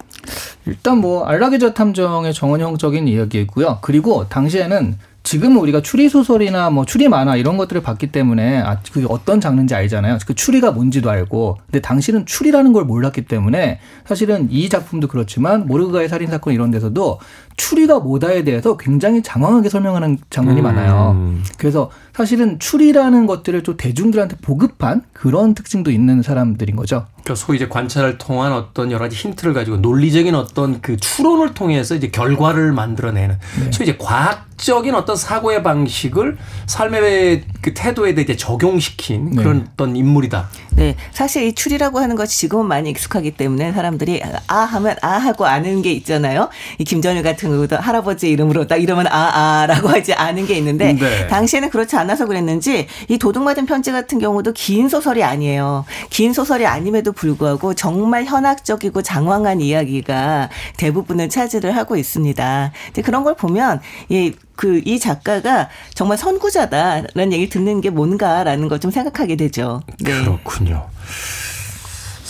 일단 0.66 0.98
뭐 0.98 1.24
알라게저 1.24 1.74
탐정의 1.74 2.33
정원형적인 2.33 3.09
이야기고요. 3.09 3.79
그리고 3.83 4.29
당시에는 4.29 4.98
지금 5.25 5.57
우리가 5.57 5.81
추리 5.81 6.11
소설이나 6.11 6.69
뭐 6.69 6.85
추리 6.85 7.09
만화 7.09 7.35
이런 7.37 7.57
것들을 7.57 7.81
봤기 7.81 8.13
때문에 8.13 8.61
아, 8.61 8.81
그게 8.93 9.07
어떤 9.09 9.41
장르인지 9.41 9.75
알잖아요. 9.75 10.19
그 10.27 10.35
추리가 10.35 10.71
뭔지도 10.71 11.09
알고. 11.11 11.57
근데 11.65 11.81
당신은 11.81 12.27
추리라는 12.27 12.75
걸 12.75 12.85
몰랐기 12.85 13.23
때문에 13.23 13.81
사실은 14.05 14.49
이 14.51 14.69
작품도 14.69 15.09
그렇지만 15.09 15.67
모르가의 15.67 16.11
살인 16.11 16.29
사건 16.29 16.53
이런 16.53 16.71
데서도 16.71 17.21
추리가 17.57 17.99
뭐다에 18.01 18.45
대해서 18.45 18.77
굉장히 18.77 19.23
장황하게 19.23 19.69
설명하는 19.69 20.19
장면이 20.31 20.61
음. 20.61 20.64
많아요. 20.64 21.35
그래서 21.59 21.90
사실은 22.14 22.59
추리라는 22.59 23.27
것들을 23.27 23.62
좀 23.62 23.77
대중들한테 23.77 24.37
보급한 24.40 25.03
그런 25.12 25.55
특징도 25.55 25.90
있는 25.90 26.23
사람들인 26.23 26.77
거죠. 26.77 27.07
그러니까 27.25 27.35
소위 27.35 27.57
이제 27.57 27.69
관찰을 27.69 28.19
통한 28.19 28.53
어떤 28.53 28.93
여러 28.93 29.05
가지 29.05 29.17
힌트를 29.17 29.55
가지고 29.55 29.79
논리적인 29.79 30.35
어떤 30.35 30.81
그 30.81 30.97
추론을 30.99 31.55
통해서 31.55 31.95
이제 31.95 32.11
결과를 32.11 32.73
만들어내는 32.73 33.38
네. 33.61 33.73
소위 33.73 33.88
이제 33.88 33.97
과학적인 33.99 34.95
어떤 34.95 35.17
사고의 35.17 35.62
방식을 35.62 36.37
삶의 36.67 37.45
그 37.62 37.73
태도에 37.73 38.14
대해 38.14 38.37
적용시킨 38.37 39.31
네. 39.31 39.43
그런 39.43 39.69
어떤 39.73 39.97
인물이다. 39.97 40.49
네, 40.77 40.97
사실 41.12 41.45
이 41.45 41.55
추리라고 41.55 41.99
하는 41.99 42.14
것이 42.14 42.38
지금은 42.38 42.67
많이 42.67 42.90
익숙하기 42.90 43.33
때문에 43.33 43.73
사람들이 43.73 44.23
아 44.47 44.57
하면 44.57 44.97
아 45.01 45.09
하고 45.12 45.47
아는 45.47 45.83
게 45.83 45.93
있잖아요. 45.93 46.51
이 46.79 46.85
김전일 46.85 47.23
같은 47.23 47.44
경우도 47.51 47.77
할아버지 47.77 48.29
이름으로 48.31 48.67
딱 48.67 48.77
이러면 48.77 49.07
아 49.09 49.35
아 49.35 49.67
라고 49.67 49.89
하지 49.89 50.13
않은 50.15 50.47
게 50.47 50.55
있는데 50.59 50.93
네. 50.93 51.27
당시에는 51.27 51.71
그렇지 51.71 51.97
않아서 51.97 52.27
그랬는지 52.27 52.87
이 53.09 53.19
도둑맞은 53.19 53.67
편지 53.67 53.91
같은 53.91 54.19
경우도 54.19 54.53
긴 54.53 54.89
소설이 54.89 55.25
아니에요. 55.25 55.85
긴 56.11 56.33
소설이 56.33 56.67
아님에도 56.67 57.13
불구하고 57.13 57.75
정말 57.75 58.25
현학적이고 58.25 59.03
장황한 59.03 59.61
이야기가 59.61 60.51
대부분을 60.77 61.29
차지를 61.29 61.75
하고 61.77 61.97
있습니다. 61.97 62.73
그런 63.05 63.25
걸 63.25 63.35
보면 63.35 63.81
이 64.09 64.33
그, 64.57 64.81
이 64.85 65.01
작가가 65.01 65.69
정말 65.95 66.17
선구자다라는 66.17 67.33
얘기를 67.33 67.49
듣는 67.49 67.81
게 67.81 67.91
뭔가라는 67.91 68.69
걸 68.69 68.79
좀 68.79 68.91
생각하게 68.91 69.37
되죠. 69.37 69.83
네. 70.01 70.13
그렇군요. 70.21 70.87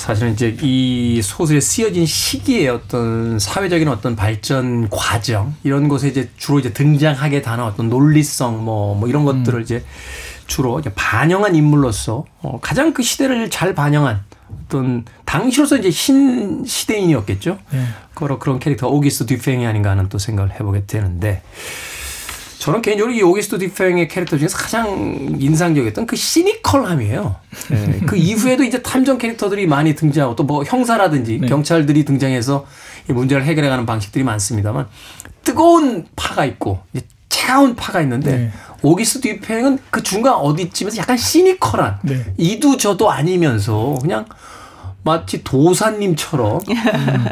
사실은 0.04 0.34
이제 0.34 0.54
이 0.60 1.22
소설에 1.22 1.60
쓰여진 1.60 2.04
시기의 2.04 2.68
어떤 2.68 3.38
사회적인 3.38 3.88
어떤 3.88 4.14
발전 4.14 4.90
과정 4.90 5.54
이런 5.64 5.88
곳에 5.88 6.08
이제 6.08 6.28
주로 6.36 6.58
이제 6.58 6.74
등장하게 6.74 7.40
되는 7.40 7.64
어떤 7.64 7.88
논리성 7.88 8.66
뭐, 8.66 8.94
뭐 8.94 9.08
이런 9.08 9.24
것들을 9.24 9.60
음. 9.60 9.62
이제 9.62 9.82
주로 10.46 10.78
이제 10.78 10.92
반영한 10.94 11.54
인물로서 11.54 12.26
어 12.42 12.58
가장 12.60 12.92
그 12.92 13.02
시대를 13.02 13.48
잘 13.48 13.74
반영한 13.74 14.20
어떤 14.66 15.06
당시로서 15.24 15.78
이제 15.78 15.90
신 15.90 16.66
시대인이었겠죠. 16.66 17.56
네. 17.72 17.86
그런 18.12 18.38
그런 18.38 18.58
캐릭터 18.58 18.88
오기스트 18.88 19.24
뒤팽이 19.24 19.66
아닌가 19.66 19.88
하는 19.88 20.10
또 20.10 20.18
생각을 20.18 20.52
해보게 20.52 20.84
되는데 20.86 21.42
저는 22.58 22.80
개인적으로 22.82 23.14
이 23.14 23.20
오기스트 23.22 23.58
디팽의 23.58 24.08
캐릭터 24.08 24.38
중에서 24.38 24.56
가장 24.56 25.36
인상적이었던 25.38 26.06
그 26.06 26.16
시니컬함이에요. 26.16 27.36
네. 27.70 28.00
그 28.06 28.16
이후에도 28.16 28.64
이제 28.64 28.80
탐정 28.82 29.18
캐릭터들이 29.18 29.66
많이 29.66 29.94
등장하고 29.94 30.36
또 30.36 30.44
뭐 30.44 30.62
형사라든지 30.64 31.38
네. 31.40 31.46
경찰들이 31.48 32.04
등장해서 32.04 32.66
이 33.08 33.12
문제를 33.12 33.44
해결해가는 33.44 33.86
방식들이 33.86 34.24
많습니다만 34.24 34.86
뜨거운 35.42 36.06
파가 36.16 36.44
있고 36.46 36.80
차가운 37.28 37.74
파가 37.76 38.00
있는데 38.02 38.30
네. 38.36 38.50
오기스트 38.82 39.20
디팽은 39.20 39.78
그 39.90 40.02
중간 40.02 40.34
어디쯤에서 40.34 40.96
약간 40.98 41.16
시니컬한 41.16 41.98
네. 42.02 42.32
이두저도 42.38 43.10
아니면서 43.10 43.98
그냥 44.00 44.24
마치 45.02 45.42
도사님처럼 45.44 46.60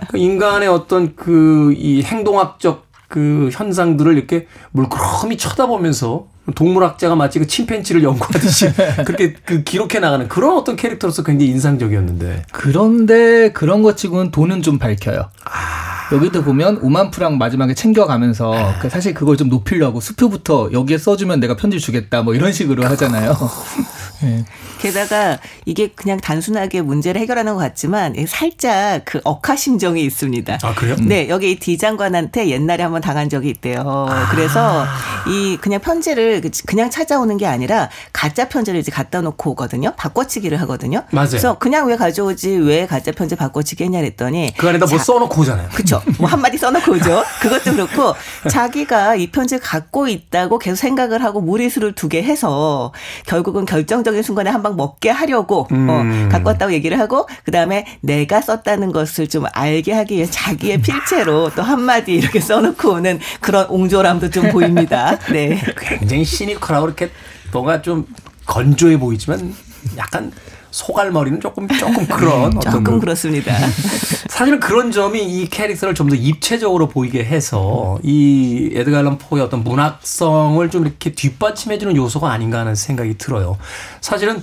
그 0.09 0.19
인간의 0.19 0.69
어떤 0.69 1.15
그 1.17 1.75
이 1.79 2.03
행동학적 2.03 2.87
그 3.13 3.51
현상들을 3.53 4.17
이렇게 4.17 4.47
물끄러미 4.71 5.37
쳐다보면서 5.37 6.29
동물학자가 6.55 7.15
마치 7.15 7.39
그 7.39 7.47
침팬지를 7.47 8.03
연구하듯이 8.03 8.73
그렇게 9.05 9.35
그 9.45 9.63
기록해 9.65 9.99
나가는 10.01 10.27
그런 10.29 10.57
어떤 10.57 10.77
캐릭터로서 10.77 11.23
굉장히 11.23 11.53
인상적이었는데. 11.53 12.45
그런데 12.53 13.53
그런 13.53 13.83
것 13.83 13.99
치고는 13.99 14.31
돈은 14.31 14.63
좀 14.63 14.79
밝혀요. 14.79 15.29
아. 15.45 16.02
여기도 16.13 16.43
보면 16.43 16.81
5만 16.83 17.11
프랑 17.11 17.39
마지막에 17.39 17.75
챙겨가면서 17.75 18.55
아. 18.55 18.79
그 18.81 18.89
사실 18.89 19.15
그걸 19.15 19.37
좀 19.37 19.49
높이려고 19.49 20.01
수표부터 20.01 20.71
여기에 20.73 20.99
써주면 20.99 21.41
내가 21.41 21.57
편지 21.57 21.81
주겠다 21.81 22.23
뭐 22.23 22.35
이런 22.35 22.53
식으로 22.53 22.85
하잖아요. 22.85 23.37
네. 24.23 24.45
게다가 24.79 25.39
이게 25.65 25.89
그냥 25.89 26.21
단순하게 26.21 26.83
문제를 26.83 27.21
해결하는 27.21 27.55
것 27.55 27.61
같지만 27.61 28.15
살짝 28.27 29.03
그 29.05 29.21
억하 29.25 29.57
심정이 29.57 30.05
있습니다. 30.05 30.59
아 30.63 30.75
그래요? 30.75 30.97
네 31.01 31.29
여기 31.29 31.59
디 31.59 31.79
장관한테 31.79 32.49
옛날에 32.49 32.83
한번 32.83 33.01
당한 33.01 33.29
적이 33.29 33.51
있대요. 33.51 33.83
아. 33.85 34.29
그래서 34.31 34.85
이 35.29 35.57
그냥 35.61 35.81
편지를 35.81 36.41
그 36.41 36.51
그냥 36.67 36.91
찾아오는 36.91 37.37
게 37.37 37.47
아니라 37.47 37.89
가짜 38.13 38.49
편지를 38.49 38.81
이제 38.81 38.91
갖다 38.91 39.21
놓고 39.21 39.53
오거든요. 39.53 39.93
바꿔치기를 39.97 40.61
하거든요. 40.63 41.03
맞아요. 41.11 41.29
그래서 41.29 41.59
그냥 41.59 41.87
왜 41.89 41.97
가져오지 41.97 42.51
왜 42.59 42.87
가짜 42.87 43.13
편지 43.13 43.37
바꿔치기 43.37 43.85
했냐 43.85 44.01
그랬더니 44.01 44.55
그 44.57 44.69
안에다 44.69 44.87
뭐 44.87 44.99
써놓고 44.99 45.41
오잖아요. 45.41 45.69
그렇죠. 45.71 46.02
뭐 46.19 46.29
한마디 46.29 46.57
써놓고 46.59 46.93
오죠. 46.93 47.23
그것도 47.41 47.73
그렇고 47.73 48.15
자기가 48.49 49.17
이 49.17 49.31
편지를 49.31 49.61
갖고 49.63 50.09
있다고 50.09 50.59
계속 50.59 50.77
생각을 50.77 51.23
하고 51.23 51.41
무리수를 51.41 51.93
두게 51.93 52.23
해서 52.23 52.93
결국은 53.27 53.65
결정적인 53.67 54.23
순간에 54.23 54.51
한 54.51 54.63
방 54.63 54.77
먹게 54.77 55.11
하려고 55.11 55.63
어, 55.63 55.69
음. 55.73 55.89
어, 55.91 56.29
갖고 56.31 56.51
왔다고 56.51 56.73
얘기를 56.73 56.99
하고 57.01 57.27
그 57.45 57.51
다음에 57.51 57.85
내가 58.01 58.41
썼다는 58.41 58.93
것을 58.93 59.29
좀 59.29 59.45
알게 59.53 59.93
하기 59.93 60.15
위해 60.15 60.27
자기의 60.31 60.81
필체로 60.83 61.51
또 61.57 61.63
한마디 61.63 62.13
이렇게 62.15 62.39
써놓고 62.39 62.91
오는 62.93 63.19
그런 63.41 63.67
옹졸함도 63.69 64.31
좀 64.31 64.51
보입니다. 64.53 65.19
네. 65.33 65.61
굉장히 65.81 66.25
시니컬하고 66.25 66.87
이렇게 66.87 67.11
뭔가 67.53 67.83
좀 67.83 68.07
건조해 68.47 68.99
보이지만 68.99 69.53
약간 69.97 70.31
소갈머리는 70.73 71.41
조금 71.41 71.69
조금 71.69 72.07
그런 72.07 72.59
조금 72.61 72.99
그렇습니다. 72.99 73.55
사실은 74.29 74.59
그런 74.59 74.91
점이 74.91 75.23
이 75.23 75.49
캐릭터를 75.49 75.95
좀 75.95 76.09
더 76.09 76.17
입체적으로 76.17 76.89
보이게 76.89 77.25
해서 77.25 77.99
이 78.03 78.71
에드가 78.75 78.99
알런 78.99 79.19
포의 79.19 79.43
어떤 79.45 79.63
문학성을 79.63 80.69
좀 80.71 80.85
이렇게 80.85 81.13
뒷받침해주는 81.13 81.95
요소가 81.95 82.33
아닌가 82.33 82.59
하는 82.59 82.75
생각이 82.75 83.17
들어요. 83.19 83.57
사실은 84.01 84.43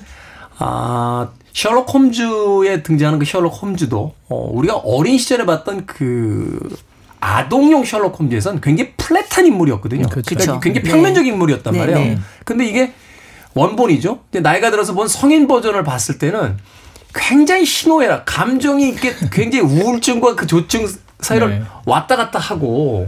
아 0.57 1.29
셜록 1.53 1.93
홈즈에 1.93 2.83
등장하는 2.83 3.19
그 3.19 3.25
셜록 3.25 3.61
홈즈도 3.61 4.13
어, 4.29 4.49
우리가 4.53 4.77
어린 4.77 5.17
시절에 5.17 5.45
봤던 5.45 5.85
그 5.85 6.59
아동용 7.19 7.83
셜록 7.83 8.17
홈즈에서는 8.19 8.61
굉장히 8.61 8.93
플랫한 8.97 9.45
인물이었거든요. 9.45 10.07
그렇죠. 10.07 10.35
그러니까 10.35 10.59
굉장히 10.59 10.85
네. 10.85 10.91
평면적인 10.91 11.33
인물이었단 11.33 11.73
네, 11.73 11.79
말이에요. 11.79 11.99
네. 11.99 12.19
근데 12.45 12.65
이게 12.65 12.93
원본이죠. 13.55 14.19
근데 14.31 14.47
나이가 14.47 14.71
들어서 14.71 14.93
본 14.93 15.07
성인 15.07 15.47
버전을 15.47 15.83
봤을 15.83 16.17
때는 16.17 16.57
굉장히 17.13 17.65
신호해라. 17.65 18.23
감정이 18.23 18.89
이게 18.89 19.13
굉장히 19.31 19.65
우울증과 19.65 20.35
그 20.35 20.47
조증 20.47 20.87
사이를 21.19 21.49
네. 21.49 21.63
왔다 21.85 22.15
갔다 22.15 22.39
하고 22.39 23.07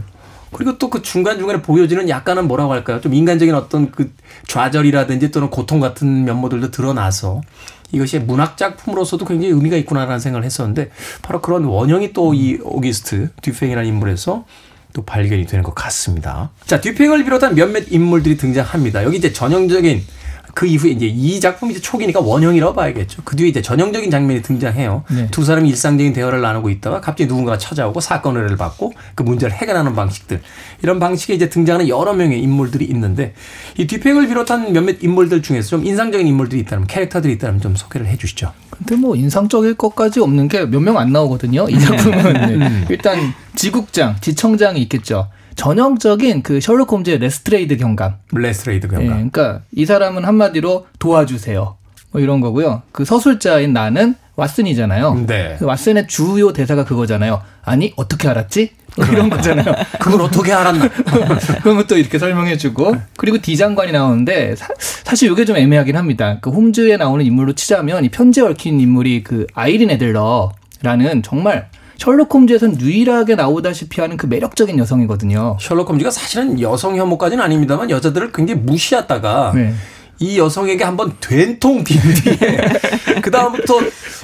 그리고 0.52 0.78
또 0.78 0.90
그 0.90 1.02
중간중간에 1.02 1.62
보여지는 1.62 2.10
약간은 2.10 2.48
뭐라고 2.48 2.74
할까요? 2.74 3.00
좀 3.00 3.14
인간적인 3.14 3.56
어떤 3.56 3.92
그 3.92 4.12
좌절이라든지 4.48 5.32
또는 5.32 5.50
고통 5.50 5.80
같은 5.80 6.26
면모들도 6.26 6.72
드러나서 6.72 7.42
이것이 7.94 8.20
문학 8.20 8.58
작품으로서도 8.58 9.24
굉장히 9.26 9.54
의미가 9.54 9.78
있구나라는 9.78 10.20
생각을 10.20 10.44
했었는데 10.46 10.92
바로 11.22 11.42
그런 11.42 11.64
원형이 11.66 12.12
또 12.14 12.34
이 12.34 12.58
오기스트 12.62 13.30
듀팽이라는 13.42 13.88
인물에서 13.88 14.46
또 14.94 15.04
발견이 15.04 15.46
되는 15.46 15.64
것 15.64 15.74
같습니다. 15.76 16.50
자, 16.66 16.82
듀팽을 16.82 17.24
비롯한 17.24 17.56
몇몇 17.56 17.86
인물들이 17.90 18.36
등장합니다. 18.36 19.04
여기 19.06 19.18
이제 19.18 19.32
전형적인 19.32 20.02
그 20.54 20.66
이후에 20.66 20.92
이제 20.92 21.06
이 21.08 21.40
작품이 21.40 21.72
이제 21.72 21.82
초기니까 21.82 22.20
원형이라고 22.20 22.74
봐야겠죠. 22.74 23.22
그 23.24 23.36
뒤에 23.36 23.48
이제 23.48 23.62
전형적인 23.62 24.12
장면이 24.12 24.42
등장해요. 24.42 25.04
네. 25.10 25.28
두 25.32 25.44
사람이 25.46 25.70
일상적인 25.70 26.14
대화를 26.14 26.42
나누고 26.42 26.70
있다가 26.70 27.00
갑자기 27.02 27.28
누군가가 27.28 27.58
찾아오고 27.58 28.00
사건 28.02 28.36
의뢰를 28.36 28.58
받고 28.58 28.94
그 29.16 29.24
문제를 29.24 29.54
해결하는 29.56 29.96
방식들. 29.96 30.42
이런 30.84 31.00
방식에 31.00 31.34
이제 31.34 31.50
등장하는 31.50 31.88
여러 31.88 32.14
명의 32.14 32.42
인물들이 32.42 32.86
있는데 32.86 33.34
이 33.78 33.88
뒷팽을 33.88 34.28
비롯한 34.28 34.74
몇몇 34.74 34.98
인물들 35.02 35.42
중에서 35.42 35.70
좀 35.70 35.86
인상적인 35.86 36.26
인물들이 36.28 36.62
있다면 36.62 36.88
캐릭터들이 36.88 37.34
있다면 37.34 37.62
좀 37.62 37.76
소개를 37.76 38.08
해 38.08 38.18
주시죠. 38.18 38.52
근데 38.72 38.96
뭐 38.96 39.16
인상적일 39.16 39.76
것까지 39.76 40.20
없는 40.20 40.48
게 40.48 40.62
몇 40.66 40.80
명 40.82 40.98
안 40.98 41.12
나오거든요. 41.12 41.70
이 41.70 41.80
작품은. 41.80 42.34
네. 42.34 42.48
음. 42.68 42.86
일단 42.90 43.34
지국장, 43.56 44.16
지청장이 44.22 44.82
있겠죠. 44.84 45.28
전형적인 45.56 46.44
그 46.44 46.60
셜록 46.60 46.92
홈즈의 46.92 47.20
레스트레이드 47.20 47.78
경감. 47.78 48.16
레스트레이드 48.32 48.88
경감. 48.88 49.06
네, 49.06 49.14
그러니까 49.14 49.62
이 49.72 49.86
사람은 49.86 50.26
한마디로 50.26 50.88
도와주세요. 51.00 51.78
뭐 52.12 52.22
이런 52.22 52.42
거고요. 52.42 52.82
그 52.92 53.06
서술자인 53.06 53.74
나는 53.74 54.16
왓슨이잖아요. 54.36 55.26
네. 55.26 55.56
그 55.60 55.66
왓슨의 55.66 56.08
주요 56.08 56.54
대사가 56.54 56.84
그거잖아요. 56.84 57.42
아니 57.64 57.94
어떻게 57.96 58.28
알았지? 58.28 58.72
뭐 58.98 59.06
이런 59.06 59.30
거잖아요. 59.30 59.74
그걸 60.00 60.22
어떻게 60.22 60.52
알았나? 60.52 60.90
그런 61.62 61.78
것도 61.78 61.98
이렇게 61.98 62.20
설명해주고 62.20 62.96
그리고 63.18 63.38
D 63.42 63.56
장관이 63.56 63.92
나오는데 63.92 64.56
사, 64.56 65.16
실 65.16 65.32
이게 65.32 65.46
좀 65.46 65.56
애매하긴 65.58 65.96
합니다. 65.96 66.40
그 66.42 66.50
홈즈에 66.50 66.98
나오는 66.98 67.26
인물로 67.26 67.54
치자면 67.54 68.04
이 68.04 68.10
편지에 68.10 68.44
얽힌 68.44 68.80
인물이 68.80 69.24
그 69.24 69.48
아이린 69.54 69.90
에들러라는 69.92 71.24
정말 71.24 71.70
셜록 72.02 72.34
홈즈에선 72.34 72.82
유일하게 72.82 73.36
나오다시피 73.36 74.02
하는 74.02 74.18
그 74.18 74.26
매력적인 74.26 74.76
여성이거든요. 74.80 75.58
셜록 75.62 75.88
홈즈가 75.88 76.10
사실은 76.10 76.60
여성 76.60 76.98
혐오까지는 76.98 77.44
아닙니다만 77.44 77.92
여자들을 77.92 78.32
굉장히 78.32 78.60
무시하다가 78.62 79.52
네. 79.54 79.76
이 80.18 80.40
여성에게 80.40 80.84
한번 80.84 81.14
된통 81.20 81.84
빈 81.84 82.02
뒤에 82.02 82.58
그 83.22 83.30
다음부터 83.30 83.82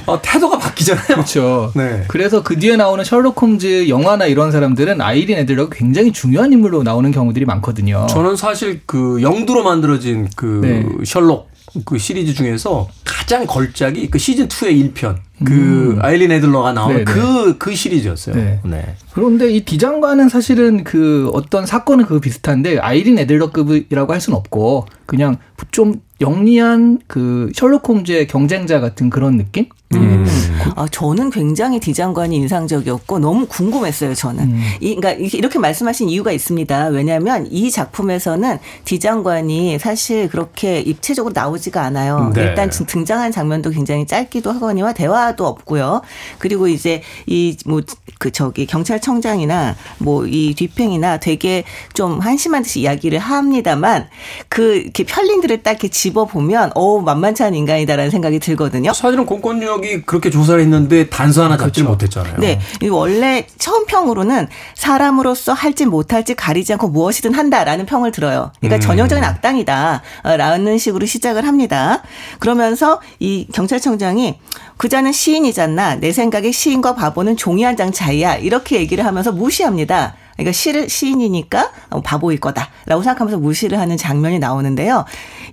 어, 0.08 0.20
태도가 0.20 0.58
바뀌잖아요. 0.58 1.06
그렇죠. 1.06 1.72
네. 1.76 2.04
그래서 2.08 2.42
그 2.42 2.58
뒤에 2.58 2.78
나오는 2.78 3.04
셜록 3.04 3.40
홈즈 3.40 3.90
영화나 3.90 4.26
이런 4.26 4.52
사람들은 4.52 5.00
아이린 5.00 5.38
애들하고 5.38 5.70
굉장히 5.70 6.12
중요한 6.12 6.52
인물로 6.52 6.82
나오는 6.82 7.12
경우들이 7.12 7.46
많거든요. 7.46 8.08
저는 8.10 8.38
사실 8.38 8.82
그 8.88 9.22
영두로 9.22 9.64
만들어진 9.64 10.30
그 10.36 10.62
네. 10.64 11.06
셜록 11.06 11.52
그 11.86 12.00
시리즈 12.00 12.34
중에서 12.34 12.88
가장 13.28 13.46
걸작이 13.46 14.10
그 14.10 14.18
시즌 14.18 14.48
2의 14.48 14.94
1편 14.94 15.18
그 15.44 15.54
음. 15.54 16.00
아일린 16.02 16.32
애들러가 16.32 16.72
나오는 16.72 17.04
그그 17.04 17.58
그 17.58 17.76
시리즈였어요. 17.76 18.34
네. 18.34 18.62
네. 18.64 18.96
그런데 19.12 19.52
이 19.52 19.66
디장과는 19.66 20.30
사실은 20.30 20.86
그 20.86 21.30
어떤 21.34 21.66
사건은 21.66 22.06
그 22.06 22.22
비슷한데 22.22 22.80
아이린 22.80 23.20
애들러급이라고 23.20 24.14
할 24.14 24.22
수는 24.22 24.38
없고 24.38 24.86
그냥 25.06 25.36
좀 25.72 25.96
영리한 26.22 27.00
그 27.08 27.52
셜록 27.54 27.90
홈즈의 27.90 28.28
경쟁자 28.28 28.80
같은 28.80 29.10
그런 29.10 29.36
느낌? 29.36 29.66
음. 29.94 30.26
네. 30.58 30.72
아, 30.76 30.88
저는 30.92 31.30
굉장히 31.30 31.80
디장관이 31.80 32.36
인상적이었고 32.36 33.20
너무 33.20 33.46
궁금했어요, 33.48 34.14
저는. 34.16 34.44
음. 34.44 34.62
이, 34.82 34.96
그러니까 34.96 35.12
이렇게 35.38 35.60
말씀하신 35.60 36.10
이유가 36.10 36.32
있습니다. 36.32 36.88
왜냐하면 36.88 37.48
이 37.52 37.72
작품에서는 37.72 38.58
디장관이 38.86 39.80
사실 39.80 40.28
그렇게 40.30 40.80
입체적으로 40.80 41.34
나오지가 41.34 41.82
않아요. 41.84 42.32
네. 42.34 42.42
일단 42.44 42.70
등장한 42.70 43.32
장면도 43.32 43.70
굉장히 43.72 44.06
짧기도 44.08 44.52
하거니와 44.52 44.94
대화도 44.94 45.46
없고요. 45.46 46.02
그리고 46.40 46.68
이제 46.68 47.02
이 47.28 47.56
뭐 47.66 47.82
그 48.20 48.32
저기 48.32 48.66
경찰청장이나 48.66 49.76
뭐 50.00 50.26
이 50.28 50.54
뒤팽이나 50.56 51.18
되게 51.18 51.64
좀 51.94 52.20
한심한 52.20 52.64
듯이 52.64 52.82
이야기를 52.82 53.20
합니다만 53.20 54.08
그 54.50 54.78
이렇게 54.78 55.04
편린들을 55.04 55.64
딱 55.64 55.72
이렇게 55.74 55.88
집어 55.88 56.26
보면 56.26 56.72
어 56.76 57.00
만만치 57.00 57.44
않은 57.44 57.58
인간이다라는 57.58 58.10
생각이 58.12 58.40
들거든요. 58.40 58.92
사실은 58.94 59.26
공권력이 59.26 60.02
그렇게 60.04 60.30
조사 60.30 60.47
를 60.56 60.62
했는데 60.62 61.10
단서 61.10 61.44
하나 61.46 61.58
잡지 61.58 61.82
그렇죠. 61.82 61.90
못했잖아요. 61.92 62.36
네, 62.40 62.60
원래 62.90 63.46
처음 63.58 63.86
평으로는 63.86 64.48
사람으로서 64.76 65.54
할지 65.54 65.86
못할지 65.86 66.36
가리지 66.36 66.74
않고 66.74 66.90
무엇이든 66.90 67.34
한다라는 67.34 67.86
평을 67.86 68.12
들어요. 68.12 68.52
그러니까 68.60 68.78
음. 68.78 68.80
전형적인 68.82 69.24
악당이다라는 69.24 70.78
식으로 70.78 71.06
시작을 71.06 71.48
합니다. 71.48 72.02
그러면서 72.40 73.02
이 73.20 73.48
경찰청장이 73.54 74.40
그자는 74.78 75.12
시인이잖아. 75.12 75.96
내 75.96 76.12
생각에 76.12 76.52
시인과 76.52 76.96
바보는 76.96 77.38
종이 77.38 77.64
한 77.64 77.78
장 77.78 77.92
차이야. 77.92 78.38
이렇게 78.38 78.78
얘기를 78.78 79.06
하면서 79.06 79.32
무시합니다. 79.32 80.16
그러니까 80.38 80.54
시를 80.54 80.88
시인이니까 80.90 81.72
바보일 82.04 82.40
거다라고 82.40 83.04
생각하면서 83.04 83.40
무시를 83.40 83.80
하는 83.80 83.98
장면이 83.98 84.40
나오는데요. 84.40 85.04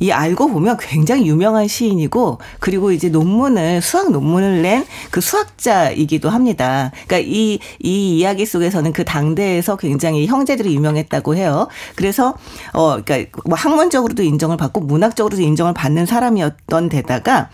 이 0.00 0.12
알고 0.12 0.48
보면 0.48 0.76
굉장히 0.80 1.26
유명한 1.26 1.66
시인이고 1.66 2.38
그리고 2.60 2.92
이제 2.92 3.08
논문을 3.08 3.82
수학 3.82 4.12
논문을 4.12 4.62
낸 4.62 4.84
그 5.10 5.20
수학자이기도 5.20 6.28
합니다. 6.28 6.90
그러니까 7.06 7.18
이, 7.30 7.58
이 7.80 8.18
이야기 8.18 8.46
속에서는 8.46 8.92
그 8.92 9.04
당대에서 9.04 9.76
굉장히 9.76 10.26
형제들이 10.26 10.74
유명했다고 10.74 11.36
해요. 11.36 11.68
그래서 11.94 12.34
어, 12.72 13.00
그러니까 13.02 13.40
뭐 13.44 13.56
학문적으로도 13.56 14.22
인정을 14.22 14.56
받고 14.56 14.80
문학적으로도 14.80 15.42
인정을 15.42 15.74
받는 15.74 16.06
사람이었던 16.06 16.88
데다가 16.88 17.50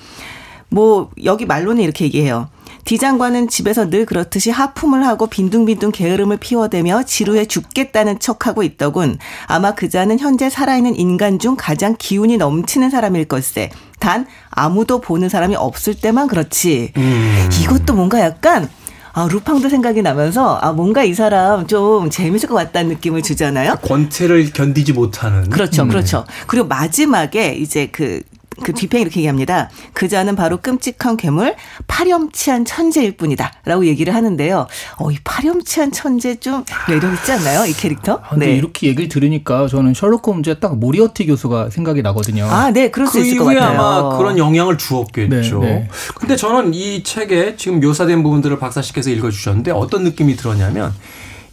뭐 0.68 1.10
여기 1.24 1.46
말로는 1.46 1.82
이렇게 1.82 2.04
얘기해요. 2.04 2.48
디 2.84 2.98
장관은 2.98 3.48
집에서 3.48 3.88
늘 3.88 4.06
그렇듯이 4.06 4.50
하품을 4.50 5.06
하고 5.06 5.26
빈둥빈둥 5.26 5.92
게으름을 5.92 6.38
피워대며 6.38 7.04
지루해 7.04 7.44
죽겠다는 7.44 8.18
척하고 8.18 8.62
있더군. 8.62 9.18
아마 9.46 9.74
그자는 9.74 10.18
현재 10.18 10.50
살아있는 10.50 10.96
인간 10.96 11.38
중 11.38 11.56
가장 11.58 11.94
기운이 11.98 12.36
넘치는 12.36 12.90
사람일 12.90 13.26
걸세. 13.26 13.70
단 13.98 14.26
아무도 14.50 15.00
보는 15.00 15.28
사람이 15.28 15.56
없을 15.56 15.94
때만 15.94 16.26
그렇지. 16.26 16.92
음. 16.96 17.50
이것도 17.62 17.94
뭔가 17.94 18.20
약간 18.20 18.68
아, 19.12 19.26
루팡도 19.28 19.68
생각이 19.68 20.02
나면서, 20.02 20.56
아, 20.58 20.72
뭔가 20.72 21.02
이 21.02 21.14
사람 21.14 21.66
좀 21.66 22.10
재밌을 22.10 22.48
것 22.48 22.54
같다는 22.54 22.90
느낌을 22.90 23.22
주잖아요. 23.22 23.74
권태를 23.82 24.52
견디지 24.52 24.92
못하는. 24.92 25.50
그렇죠, 25.50 25.82
음. 25.82 25.88
그렇죠. 25.88 26.24
그리고 26.46 26.68
마지막에 26.68 27.54
이제 27.54 27.88
그 27.90 28.22
그 28.62 28.72
뒤편에 28.72 29.02
이렇게 29.02 29.20
얘기합니다. 29.20 29.70
그자는 29.92 30.36
바로 30.36 30.58
끔찍한 30.58 31.16
괴물, 31.16 31.54
파렴치한 31.86 32.64
천재일 32.64 33.16
뿐이다. 33.16 33.52
라고 33.64 33.86
얘기를 33.86 34.14
하는데요. 34.14 34.66
어, 34.98 35.10
이 35.10 35.16
파렴치한 35.24 35.92
천재 35.92 36.34
좀 36.36 36.64
매력 36.88 37.12
있지 37.14 37.32
않나요? 37.32 37.66
이 37.66 37.72
캐릭터? 37.72 38.20
아, 38.24 38.30
근데 38.30 38.46
네. 38.46 38.52
이렇게 38.56 38.88
얘기를 38.88 39.08
들으니까 39.08 39.68
저는 39.68 39.94
셜록 39.94 40.26
홈즈의 40.26 40.60
딱 40.60 40.76
모리어티 40.78 41.26
교수가 41.26 41.70
생각이 41.70 42.02
나거든요. 42.02 42.44
아, 42.46 42.70
네. 42.70 42.90
그럴 42.90 43.06
수 43.06 43.18
그 43.20 43.24
있을 43.26 43.38
것 43.38 43.44
같아요. 43.46 43.62
아마 43.80 44.16
그런 44.18 44.38
영향을 44.38 44.78
주었겠죠. 44.78 45.58
네, 45.60 45.66
네. 45.66 45.88
근데 46.14 46.36
저는 46.36 46.74
이 46.74 47.02
책에 47.02 47.56
지금 47.56 47.80
묘사된 47.80 48.22
부분들을 48.22 48.58
박사 48.58 48.82
씨께서 48.82 49.10
읽어주셨는데 49.10 49.70
어떤 49.72 50.04
느낌이 50.04 50.36
들었냐면 50.36 50.94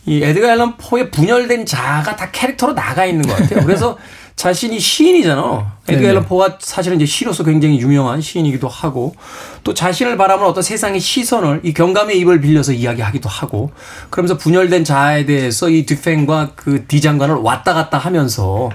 이 0.06 0.22
에드가 0.24 0.52
앨런 0.54 0.78
포의 0.78 1.12
분열된 1.12 1.66
자아가 1.66 2.16
다 2.16 2.32
캐릭터로 2.32 2.74
나가 2.74 3.06
있는 3.06 3.28
것 3.28 3.36
같아요. 3.36 3.66
그래서 3.66 3.98
자신이 4.38 4.80
시인이잖아. 4.80 5.78
에드가 5.90 6.10
앨런 6.10 6.26
포가 6.26 6.58
사실은 6.60 6.98
이제 6.98 7.08
시로서 7.08 7.44
굉장히 7.44 7.80
유명한 7.80 8.22
시인이기도 8.22 8.68
하고 8.68 9.16
또 9.64 9.74
자신을 9.74 10.16
바라보는 10.16 10.52
어떤 10.52 10.62
세상의 10.62 11.00
시선을 11.00 11.62
이 11.64 11.74
경감의 11.74 12.20
입을 12.20 12.40
빌려서 12.40 12.74
이야기하기도 12.74 13.28
하고 13.28 13.72
그러면서 14.12 14.38
분열된 14.38 14.84
자아에 14.84 15.26
대해서 15.26 15.70
이 15.70 15.88
듀팽과 15.88 16.52
그 16.56 16.86
디장관을 16.86 17.36
왔다 17.36 17.74
갔다 17.74 17.98
하면서 17.98 18.70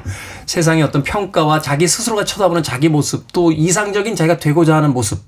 세상의 0.46 0.82
어떤 0.82 1.04
평가와 1.04 1.60
자기 1.60 1.86
스스로가 1.86 2.24
쳐다보는 2.24 2.64
자기 2.64 2.88
모습 2.88 3.32
또 3.32 3.52
이상적인 3.52 4.16
자기가 4.16 4.38
되고자 4.38 4.74
하는 4.74 4.92
모습 4.92 5.20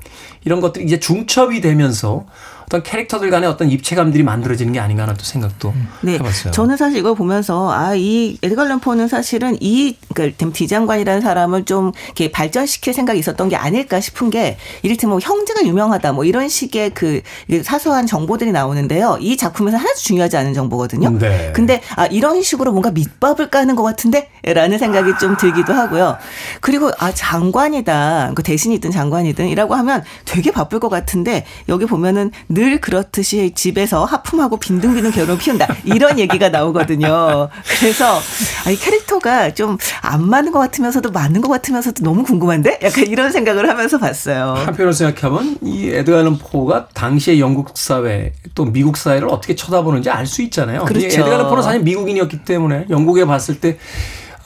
이런 0.45 0.61
것들이 0.61 0.85
이제 0.85 0.99
중첩이 0.99 1.61
되면서 1.61 2.27
어떤 2.67 2.83
캐릭터들 2.83 3.31
간의 3.31 3.49
어떤 3.49 3.71
입체감들이 3.71 4.23
만들어지는 4.23 4.73
게 4.73 4.81
아닌가 4.81 5.03
하는 5.05 5.15
또 5.15 5.25
생각도 5.25 5.75
네. 6.03 6.15
해봤어요. 6.15 6.53
저는 6.53 6.77
사실 6.77 6.99
이걸 6.99 7.15
보면서 7.15 7.73
아 7.73 7.95
이 8.05 8.39
에드갈 8.43 8.69
런포는 8.69 9.09
사실은 9.09 9.57
이 9.61 9.97
그러니까 10.15 10.51
디장관이라는 10.53 11.21
사람을 11.21 11.65
좀 11.65 11.93
이렇게 12.07 12.31
발전시킬 12.31 12.93
생각이 12.93 13.19
있었던 13.19 13.49
게 13.49 13.57
아닐까 13.57 14.01
싶은 14.01 14.31
게 14.31 14.57
이를테면 14.83 15.13
뭐 15.13 15.21
형제가 15.21 15.65
유명하다 15.65 16.13
뭐 16.13 16.25
이런 16.25 16.49
식의 16.49 16.91
그 16.91 17.23
사소한 17.63 18.07
정보들이 18.07 18.53
나오는데요. 18.53 19.19
이 19.21 19.37
작품에서 19.37 19.77
하나도 19.77 19.99
중요하지 19.99 20.37
않은 20.37 20.55
정보거든요. 20.55 21.19
네. 21.19 21.53
근데 21.55 21.81
아 21.97 22.07
이런 22.07 22.43
식으로 22.43 22.73
뭔가 22.73 22.91
밑밥을 22.91 23.51
까는 23.51 23.75
것 23.77 23.83
같은데라는 23.83 24.79
생각이 24.79 25.13
좀 25.19 25.37
들기도 25.37 25.73
하고요. 25.73 26.19
그리고 26.61 26.91
아 26.99 27.13
장관이다. 27.13 28.33
그 28.35 28.43
대신이든 28.43 28.91
장관이든이라고 28.91 29.75
하면 29.75 30.03
되게 30.25 30.51
바쁠 30.51 30.81
것 30.81 30.89
같은데 30.89 31.45
여기 31.69 31.87
보면은 31.87 32.31
늘 32.55 32.81
그렇듯이 32.81 33.53
집에서 33.55 34.05
하품하고 34.05 34.59
빈둥빈둥 34.59 35.11
결혼 35.13 35.37
피운다. 35.39 35.67
이런 35.85 36.19
얘기가 36.19 36.49
나오거든요. 36.49 37.49
그래서 37.81 38.19
아, 38.67 38.71
이 38.71 38.77
캐릭터가 38.77 39.53
좀 39.55 39.77
안 40.03 40.29
맞는 40.29 40.53
것 40.53 40.59
같으면서도 40.59 41.11
맞는 41.11 41.41
것 41.41 41.49
같으면서도 41.49 42.05
너무 42.05 42.23
궁금한데? 42.25 42.79
약간 42.83 43.07
이런 43.07 43.33
생각을 43.33 43.69
하면서 43.69 43.99
봤어요. 43.99 44.55
한편으로 44.55 44.93
생각하면 44.93 45.57
이 45.63 45.89
에드가 45.89 46.19
앨런 46.21 46.39
포가 46.39 46.89
당시의 46.93 47.41
영국 47.41 47.77
사회 47.77 48.33
또 48.55 48.65
미국 48.67 48.97
사회를 48.97 49.29
어떻게 49.29 49.55
쳐다보는지 49.55 50.11
알 50.11 50.27
수 50.27 50.43
있잖아요. 50.43 50.85
그렇죠. 50.85 51.07
에드가 51.07 51.27
앨런 51.27 51.49
포는 51.49 51.63
사실 51.63 51.81
미국인이었기 51.83 52.45
때문에 52.45 52.87
영국에 52.91 53.25
봤을 53.25 53.61
때 53.61 53.79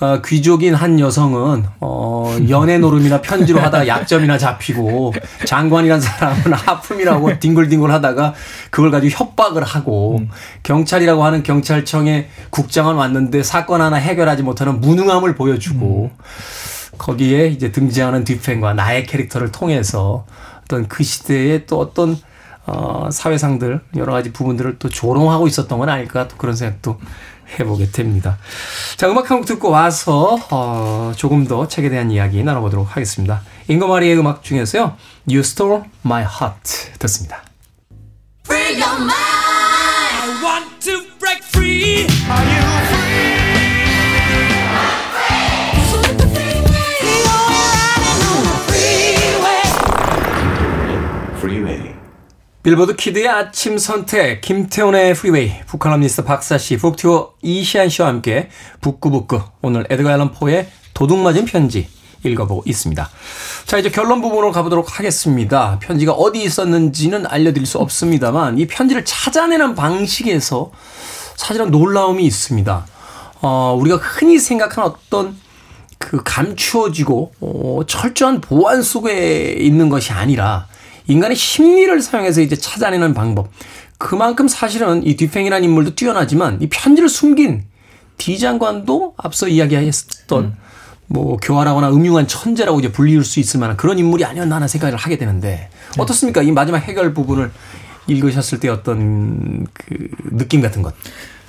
어, 0.00 0.22
귀족인 0.24 0.74
한 0.74 1.00
여성은 1.00 1.64
어, 1.80 2.36
연애 2.48 2.78
노름이나 2.78 3.20
편지로 3.20 3.60
하다가 3.60 3.86
약점이나 3.88 4.38
잡히고 4.38 5.12
장관이란 5.44 6.00
사람은 6.00 6.52
하품이라고 6.52 7.38
뒹굴뒹굴 7.40 7.90
하다가 7.90 8.34
그걸 8.70 8.92
가지고 8.92 9.24
협박을 9.24 9.64
하고 9.64 10.18
음. 10.18 10.30
경찰이라고 10.62 11.24
하는 11.24 11.42
경찰청에 11.42 12.28
국장은 12.50 12.94
왔는데 12.94 13.42
사건 13.42 13.80
하나 13.80 13.96
해결하지 13.96 14.44
못하는 14.44 14.80
무능함을 14.80 15.34
보여주고 15.34 16.10
음. 16.12 16.98
거기에 16.98 17.48
이제 17.48 17.72
등장하는 17.72 18.24
뒷팬과 18.24 18.74
나의 18.74 19.04
캐릭터를 19.06 19.50
통해서 19.50 20.26
어떤 20.62 20.86
그 20.86 21.02
시대의 21.02 21.66
또 21.66 21.80
어떤 21.80 22.16
어, 22.66 23.08
사회상들 23.10 23.80
여러 23.96 24.12
가지 24.12 24.30
부분들을 24.30 24.78
또 24.78 24.88
조롱하고 24.88 25.46
있었던 25.46 25.78
건 25.78 25.88
아닐까 25.88 26.28
또 26.28 26.36
그런 26.36 26.54
생각도 26.54 26.98
해보게 27.58 27.90
됩니다. 27.90 28.38
자, 28.96 29.08
음악 29.08 29.30
한 29.30 29.38
곡 29.38 29.46
듣고 29.46 29.70
와서 29.70 30.38
어, 30.50 31.12
조금 31.16 31.46
더 31.46 31.68
책에 31.68 31.88
대한 31.90 32.10
이야기 32.10 32.42
나눠보도록 32.42 32.96
하겠습니다. 32.96 33.42
잉거마리의 33.68 34.18
음악 34.18 34.42
중에서요. 34.42 34.96
You 35.28 35.40
Stole 35.40 35.82
My 36.04 36.22
Heart 36.24 36.98
듣습니다. 36.98 37.42
빌보드 52.68 52.96
kid의 52.96 53.26
아침 53.26 53.78
선택 53.78 54.42
김태훈의 54.42 55.14
Freeway 55.14 55.52
book칼럼니스트 55.68 56.24
박사씨 56.24 56.76
BookTuber 56.76 57.32
이시한 57.40 57.88
씨와 57.88 58.08
함께 58.08 58.50
북끄북끄 58.82 59.40
오늘 59.62 59.86
에드가 59.88 60.12
앨런 60.12 60.32
포의 60.32 60.68
도둑맞은 60.92 61.46
편지 61.46 61.88
읽어보고 62.22 62.64
있습니다. 62.66 63.08
자 63.64 63.78
이제 63.78 63.88
결론 63.88 64.20
부분으로 64.20 64.52
가보도록 64.52 64.98
하겠습니다. 64.98 65.78
편지가 65.78 66.12
어디 66.12 66.42
있었는지는 66.42 67.24
알려드릴 67.26 67.66
수 67.66 67.78
없습니다만 67.78 68.58
이 68.58 68.66
편지를 68.66 69.02
찾아내는 69.02 69.74
방식에서 69.74 70.70
사실은 71.36 71.70
놀라움이 71.70 72.22
있습니다. 72.22 72.86
어, 73.40 73.78
우리가 73.80 73.96
흔히 73.96 74.38
생각하는 74.38 74.90
어떤 74.90 75.38
그 75.96 76.22
감추어지고 76.22 77.32
어, 77.40 77.80
철저한 77.86 78.42
보안 78.42 78.82
속에 78.82 79.56
있는 79.58 79.88
것이 79.88 80.12
아니라 80.12 80.67
인간의 81.08 81.36
심리를 81.36 82.00
사용해서 82.00 82.40
이제 82.40 82.54
찾아내는 82.54 83.14
방법. 83.14 83.50
그만큼 83.98 84.46
사실은 84.46 85.04
이 85.04 85.16
뒤팽이라는 85.16 85.68
인물도 85.68 85.96
뛰어나지만 85.96 86.62
이 86.62 86.68
편지를 86.68 87.08
숨긴 87.08 87.64
디 88.16 88.38
장관도 88.38 89.14
앞서 89.16 89.48
이야기했던 89.48 90.44
음. 90.44 90.56
뭐 91.08 91.36
교활하거나 91.38 91.90
음흉한 91.90 92.28
천재라고 92.28 92.78
이제 92.80 92.92
불리울 92.92 93.24
수 93.24 93.40
있을 93.40 93.58
만한 93.58 93.76
그런 93.76 93.98
인물이 93.98 94.24
아니었나 94.24 94.56
하는 94.56 94.68
생각을 94.68 94.96
하게 94.96 95.16
되는데 95.18 95.70
네. 95.96 96.02
어떻습니까? 96.02 96.42
이 96.42 96.52
마지막 96.52 96.78
해결 96.78 97.14
부분을 97.14 97.50
읽으셨을 98.06 98.60
때 98.60 98.68
어떤 98.68 99.66
그 99.72 100.08
느낌 100.30 100.60
같은 100.60 100.82
것. 100.82 100.94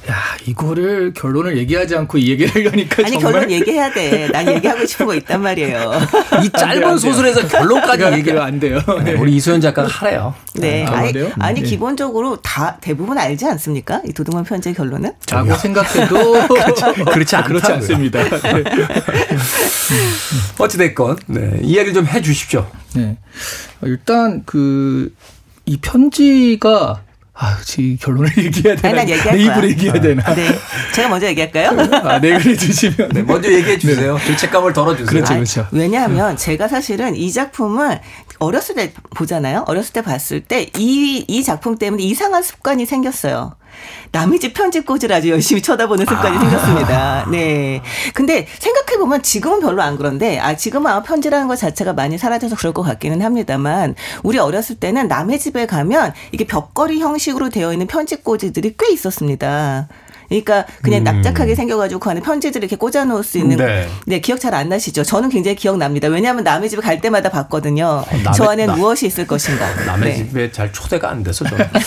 야, 0.08 0.16
이거를 0.46 1.14
결론을 1.14 1.58
얘기하지 1.58 1.96
않고 1.96 2.18
이 2.18 2.30
얘기를 2.30 2.54
하려니까 2.54 3.04
아니 3.06 3.20
정말... 3.20 3.34
결론 3.34 3.52
얘기해야 3.52 3.92
돼. 3.92 4.28
난 4.32 4.48
얘기하고 4.48 4.86
싶은 4.86 5.06
거 5.06 5.16
있단 5.16 5.42
말이에요. 5.42 5.92
이 6.44 6.50
짧은 6.58 6.84
안 6.84 6.98
소설에서 6.98 7.48
결론까지 7.48 8.18
얘기가 8.20 8.44
안 8.46 8.60
돼요. 8.60 8.80
네. 9.04 9.14
우리 9.14 9.36
이소연 9.36 9.62
작가가 9.62 9.88
하래요. 9.88 10.34
네. 10.56 10.86
아, 10.86 11.00
아니, 11.00 11.14
아니 11.40 11.62
네. 11.62 11.68
기본적으로 11.68 12.38
다 12.38 12.78
대부분 12.82 13.18
알지 13.18 13.46
않습니까? 13.46 14.02
이 14.08 14.14
도둑만 14.14 14.46
편지의 14.46 14.74
결론은? 14.74 15.12
라고 15.32 15.54
생각해도 15.56 16.48
그렇지, 17.12 17.36
않 17.36 17.44
그렇지 17.44 17.72
않습니다. 17.74 18.24
네. 18.30 18.64
어찌 20.58 20.78
됐건 20.78 21.18
네. 21.28 21.60
이야기를 21.62 21.94
좀 21.94 22.06
해 22.06 22.22
주십시오. 22.22 22.66
네. 22.96 23.18
일단 23.84 24.44
그 24.46 25.14
이 25.70 25.78
편지가 25.78 27.04
아, 27.42 27.58
지 27.64 27.98
결론을 28.02 28.30
얘기해야 28.38 28.76
되나? 28.76 28.90
아니, 28.90 28.98
난 28.98 29.10
얘기할 29.10 29.38
거야. 29.38 29.54
입으로 29.54 29.70
얘기해야 29.70 30.02
되나? 30.02 30.24
아, 30.26 30.36
네. 30.36 30.48
제가 30.94 31.08
먼저 31.08 31.26
얘기할까요? 31.28 31.70
아, 32.04 32.20
네, 32.20 32.38
그래 32.38 32.56
주시면. 32.56 33.10
네, 33.14 33.24
먼저 33.24 33.50
얘기해 33.52 33.78
주세요. 33.80 34.18
네. 34.18 34.26
죄책감을 34.26 34.74
덜어주세요. 34.74 35.08
그렇죠, 35.08 35.34
그렇죠. 35.34 35.62
아니, 35.72 35.80
왜냐하면 35.80 36.36
제가 36.36 36.68
사실은 36.68 37.16
이 37.16 37.32
작품을 37.32 38.02
어렸을 38.40 38.76
때 38.76 38.92
보잖아요. 39.16 39.64
어렸을 39.68 39.94
때 39.94 40.02
봤을 40.02 40.42
때 40.42 40.70
이, 40.78 41.24
이 41.28 41.44
작품 41.44 41.78
때문에 41.78 42.04
이상한 42.04 42.44
습관이 42.44 42.86
생겼어요. 42.86 43.56
남의 44.12 44.40
집 44.40 44.54
편집꽂이를 44.54 45.16
아주 45.16 45.30
열심히 45.30 45.62
쳐다보는 45.62 46.06
습관이 46.06 46.38
아. 46.38 46.40
생겼습니다. 46.40 47.28
네. 47.30 47.82
근데 48.14 48.48
생각해보면 48.60 49.22
지금은 49.22 49.60
별로 49.60 49.82
안 49.82 49.98
그런데, 49.98 50.40
아, 50.40 50.56
지금은 50.56 50.90
아마 50.92 51.04
편지라는 51.04 51.48
것 51.48 51.56
자체가 51.58 51.94
많이 51.94 52.18
사라져서 52.18 52.56
그럴 52.56 52.74
것 52.74 52.82
같기는 52.84 53.22
합니다만, 53.22 53.96
우리 54.24 54.40
어렸을 54.40 54.76
때는 54.76 55.08
남의 55.08 55.40
집에 55.40 55.66
가면 55.66 56.14
이게 56.32 56.46
벽걸이 56.46 57.00
형식으로 57.00 57.50
되어 57.50 57.72
있는 57.74 57.88
편집꽂이들이 57.88 58.76
꽤 58.78 58.92
있었습니다. 58.94 59.88
그러니까 60.30 60.66
그냥 60.84 61.02
음. 61.02 61.04
납작하게 61.06 61.56
생겨가지고 61.56 62.00
그 62.00 62.10
안에 62.10 62.22
편지들을 62.22 62.64
이렇게 62.64 62.76
꽂아놓을 62.76 63.24
수 63.24 63.40
있는 63.40 63.58
네, 63.58 63.88
네 64.06 64.22
기억 64.22 64.40
잘 64.40 64.60
안 64.60 64.70
나시죠? 64.70 65.04
저는 65.04 65.30
굉장히 65.30 65.56
기억납니다. 65.56 66.08
왜냐하면 66.08 66.44
남의 66.44 66.70
집에 66.70 66.82
갈 66.82 67.00
때마다 67.02 67.30
봤거든요. 67.30 67.86
어, 67.86 68.06
남의, 68.12 68.34
저 68.36 68.44
안에 68.46 68.66
나, 68.66 68.76
무엇이 68.76 69.08
있을 69.08 69.26
것인가. 69.28 69.66
남의 69.86 70.10
네. 70.10 70.16
집에 70.18 70.52
잘 70.52 70.72
초대가 70.74 71.10
안 71.10 71.24
돼서 71.24 71.46
저는. 71.46 71.66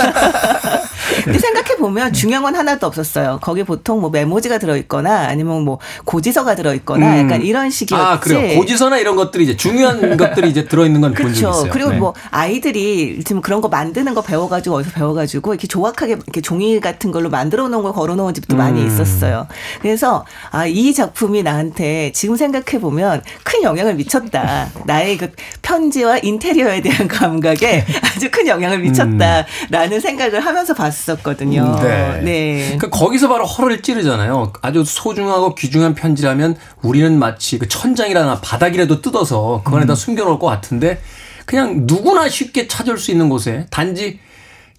근데 1.24 1.38
생각해 1.38 1.76
보면 1.76 2.12
중요한 2.12 2.42
건 2.42 2.56
하나도 2.56 2.86
없었어요. 2.86 3.38
거기 3.42 3.64
보통 3.64 4.00
뭐 4.00 4.10
메모지가 4.10 4.58
들어있거나 4.58 5.26
아니면 5.28 5.62
뭐 5.62 5.78
고지서가 6.04 6.54
들어있거나 6.54 7.14
음. 7.14 7.18
약간 7.24 7.42
이런 7.42 7.70
식이었지. 7.70 8.02
아 8.02 8.18
그래요. 8.18 8.58
고지서나 8.58 8.98
이런 8.98 9.16
것들이 9.16 9.44
이제 9.44 9.56
중요한 9.56 10.16
것들이 10.16 10.48
이제 10.48 10.64
들어있는 10.64 11.00
건 11.00 11.14
그렇죠. 11.14 11.50
있어요. 11.50 11.70
그리고 11.70 11.90
네. 11.90 11.98
뭐 11.98 12.14
아이들이 12.30 13.22
지금 13.24 13.42
그런 13.42 13.60
거 13.60 13.68
만드는 13.68 14.14
거 14.14 14.22
배워가지고 14.22 14.76
어디서 14.76 14.94
배워가지고 14.94 15.52
이렇게 15.52 15.66
조각하게 15.66 16.12
이렇게 16.12 16.40
종이 16.40 16.80
같은 16.80 17.10
걸로 17.10 17.28
만들어 17.28 17.68
놓은 17.68 17.82
걸 17.82 17.92
걸어놓은 17.92 18.31
집도 18.34 18.56
음. 18.56 18.58
많이 18.58 18.84
있었어요. 18.84 19.46
그래서 19.80 20.24
아 20.50 20.66
이 20.72 20.94
작품이 20.94 21.42
나한테 21.42 22.12
지금 22.12 22.36
생각해 22.36 22.80
보면 22.80 23.22
큰 23.44 23.62
영향을 23.62 23.94
미쳤다. 23.94 24.70
나의 24.86 25.18
그 25.18 25.30
편지와 25.60 26.18
인테리어에 26.18 26.80
대한 26.80 27.08
감각에 27.08 27.84
아주 28.02 28.30
큰 28.30 28.46
영향을 28.46 28.78
미쳤다라는 28.78 29.92
음. 29.92 30.00
생각을 30.00 30.40
하면서 30.40 30.74
봤어요. 30.74 30.92
있었거든요. 30.92 31.78
네. 31.82 32.20
네. 32.22 32.64
그러니까 32.78 32.90
거기서 32.90 33.28
바로 33.28 33.44
허를 33.44 33.82
찌르잖아요. 33.82 34.52
아주 34.62 34.84
소중하고 34.84 35.54
귀중한 35.54 35.94
편지라면 35.94 36.56
우리는 36.82 37.18
마치 37.18 37.58
그 37.58 37.68
천장이라나 37.68 38.40
바닥이라도 38.40 39.02
뜯어서 39.02 39.62
그 39.64 39.74
안에다 39.74 39.92
음. 39.92 39.96
숨겨놓을 39.96 40.38
것 40.38 40.46
같은데 40.46 41.00
그냥 41.44 41.82
누구나 41.86 42.28
쉽게 42.28 42.68
찾을 42.68 42.98
수 42.98 43.10
있는 43.10 43.28
곳에 43.28 43.66
단지 43.70 44.20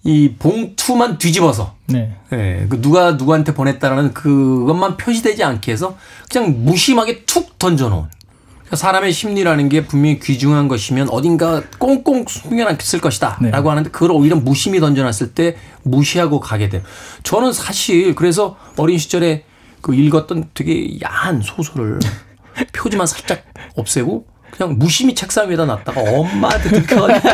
이 0.04 0.34
봉투만 0.38 1.16
뒤집어서 1.16 1.74
네. 1.86 2.14
네. 2.28 2.66
그 2.68 2.80
누가 2.80 3.12
누구한테 3.12 3.54
보냈다라는 3.54 4.12
그것만 4.12 4.98
표시되지 4.98 5.42
않게 5.42 5.72
해서 5.72 5.96
그냥 6.30 6.64
무심하게 6.64 7.24
툭 7.24 7.58
던져놓은 7.58 8.04
그러니까 8.52 8.76
사람의 8.76 9.12
심리라는 9.12 9.70
게 9.70 9.86
분명히 9.86 10.18
귀중한 10.18 10.68
것이면 10.68 11.08
어딘가 11.08 11.62
꽁꽁 11.78 12.26
숨겨놨을 12.28 13.00
것이다. 13.00 13.38
네. 13.40 13.50
라고 13.50 13.70
하는데 13.70 13.90
그걸 13.90 14.12
오히려 14.12 14.36
무심히 14.36 14.78
던져놨을 14.80 15.32
때 15.34 15.56
무시하고 15.82 16.40
가게 16.40 16.68
돼. 16.68 16.82
저는 17.22 17.52
사실 17.52 18.14
그래서 18.14 18.56
어린 18.76 18.98
시절에 18.98 19.44
그 19.80 19.94
읽었던 19.94 20.50
되게 20.54 20.98
야한 21.02 21.40
소설을 21.42 21.98
표지만 22.72 23.06
살짝 23.06 23.44
없애고 23.76 24.26
그냥 24.56 24.76
무심히 24.78 25.14
책상 25.14 25.48
위에다 25.50 25.64
놨다가 25.64 26.00
엄마한테 26.00 26.68
들켜가지고 26.70 27.28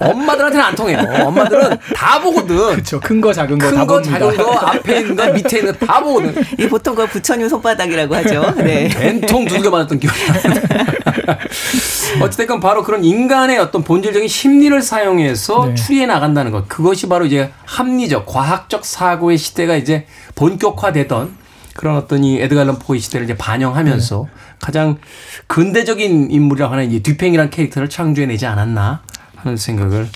엄마들한테는 0.10 0.64
안 0.66 0.74
통해요. 0.74 0.98
엄마들은 1.24 1.78
다 1.94 2.20
보거든. 2.20 2.56
그렇죠. 2.56 3.00
큰 3.00 3.20
거 3.20 3.32
작은 3.32 3.58
거 3.58 3.70
다 3.72 3.84
봅니다. 3.86 4.18
작은 4.18 4.36
거 4.36 4.52
앞에 4.52 5.00
있는 5.00 5.16
거 5.16 5.26
밑에 5.32 5.58
있는 5.58 5.72
거 5.78 5.86
다 5.86 6.00
보거든. 6.00 6.34
이 6.58 6.66
보통 6.68 6.94
그 6.94 7.06
부처님 7.06 7.48
손바닥이라고 7.48 8.14
하죠. 8.16 8.52
네. 8.56 8.88
벤통 8.88 9.46
두들겨 9.46 9.70
맞았던 9.70 10.00
기억이 10.00 10.18
어찌됐건 12.20 12.60
바로 12.60 12.82
그런 12.82 13.04
인간의 13.04 13.58
어떤 13.58 13.82
본질적인 13.82 14.28
심리를 14.28 14.80
사용해서 14.82 15.66
네. 15.66 15.74
추리해 15.74 16.06
나간다는 16.06 16.52
것. 16.52 16.68
그것이 16.68 17.08
바로 17.08 17.24
이제 17.24 17.50
합리적, 17.64 18.26
과학적 18.26 18.84
사고의 18.84 19.38
시대가 19.38 19.76
이제 19.76 20.06
본격화되던 20.34 21.43
그런 21.74 21.96
어떤 21.96 22.24
이 22.24 22.40
에드가 22.40 22.62
앨런 22.62 22.78
포의 22.78 23.00
시대를 23.00 23.24
이제 23.24 23.36
반영하면서 23.36 24.26
네. 24.26 24.30
가장 24.60 24.96
근대적인 25.46 26.30
인물이라고 26.30 26.72
하는 26.72 26.90
이 26.92 27.00
뒤팽이라는 27.00 27.50
캐릭터를 27.50 27.88
창조해내지 27.88 28.46
않았나 28.46 29.02
하는 29.36 29.56
생각을 29.56 30.08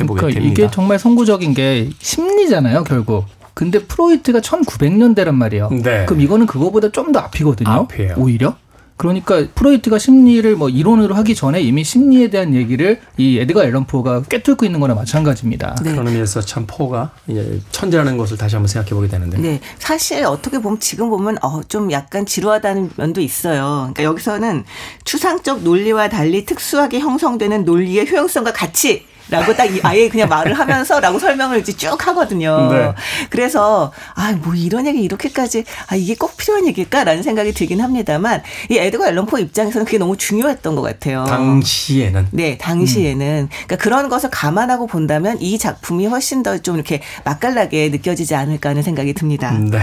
해보게 0.00 0.18
그러니까 0.20 0.40
됩니다. 0.40 0.62
이게 0.62 0.70
정말 0.70 0.98
선구적인 0.98 1.54
게 1.54 1.90
심리잖아요, 1.98 2.84
결국. 2.84 3.26
근데 3.54 3.80
프로이트가 3.80 4.38
1900년대란 4.40 5.34
말이에요. 5.34 5.68
네. 5.72 6.04
그럼 6.06 6.20
이거는 6.20 6.46
그거보다 6.46 6.90
좀 6.92 7.12
더 7.12 7.20
앞이거든요. 7.20 7.68
앞이에요. 7.70 8.14
오히려. 8.18 8.54
그러니까 8.98 9.46
프로이트가 9.54 9.98
심리를 9.98 10.56
뭐 10.56 10.68
이론으로 10.68 11.14
하기 11.14 11.34
전에 11.36 11.62
이미 11.62 11.84
심리에 11.84 12.28
대한 12.28 12.52
얘기를 12.54 13.00
이 13.16 13.38
에드가 13.38 13.64
앨런 13.64 13.86
포가 13.86 14.22
꿰뚫고 14.24 14.66
있는 14.66 14.80
거나 14.80 14.94
마찬가지입니다. 14.94 15.76
네. 15.82 15.92
그런 15.92 16.08
의미에서 16.08 16.40
참 16.40 16.64
포가 16.66 17.12
예, 17.30 17.60
천재라는 17.70 18.18
것을 18.18 18.36
다시 18.36 18.56
한번 18.56 18.66
생각해 18.66 18.90
보게 18.90 19.06
되는데. 19.06 19.38
네, 19.38 19.60
사실 19.78 20.24
어떻게 20.24 20.58
보면 20.58 20.80
지금 20.80 21.10
보면 21.10 21.38
어, 21.42 21.62
좀 21.62 21.92
약간 21.92 22.26
지루하다는 22.26 22.90
면도 22.96 23.20
있어요. 23.20 23.92
그러니까 23.94 24.02
여기서는 24.02 24.64
추상적 25.04 25.62
논리와 25.62 26.08
달리 26.08 26.44
특수하게 26.44 26.98
형성되는 26.98 27.64
논리의 27.64 28.10
효용성과 28.10 28.52
가치. 28.52 29.06
라고 29.30 29.54
딱 29.54 29.68
아예 29.82 30.08
그냥 30.08 30.28
말을 30.28 30.54
하면서 30.58 31.00
라고 31.00 31.18
설명을 31.18 31.58
이제 31.60 31.72
쭉 31.76 32.06
하거든요. 32.06 32.70
네. 32.72 32.92
그래서 33.30 33.92
아 34.14 34.32
뭐 34.38 34.54
이런 34.54 34.86
얘기 34.86 35.02
이렇게까지 35.02 35.64
아 35.88 35.96
이게 35.96 36.14
꼭 36.14 36.36
필요한 36.36 36.66
얘기일까라는 36.68 37.22
생각이 37.22 37.52
들긴 37.52 37.80
합니다만 37.80 38.42
이 38.70 38.76
에드거 38.78 39.06
앨런 39.08 39.26
포 39.26 39.38
입장에서는 39.38 39.84
그게 39.84 39.98
너무 39.98 40.16
중요했던 40.16 40.74
것 40.76 40.82
같아요. 40.82 41.24
당시에는 41.26 42.28
네, 42.30 42.56
당시에는 42.58 43.48
그러니까 43.50 43.76
그런 43.76 44.08
것을 44.08 44.30
감안하고 44.30 44.86
본다면 44.86 45.38
이 45.40 45.58
작품이 45.58 46.06
훨씬 46.06 46.42
더 46.42 46.58
좀 46.58 46.74
이렇게 46.76 47.02
맛깔나게 47.24 47.88
느껴지지 47.90 48.34
않을까 48.34 48.70
하는 48.70 48.82
생각이 48.82 49.12
듭니다. 49.14 49.50
네. 49.52 49.78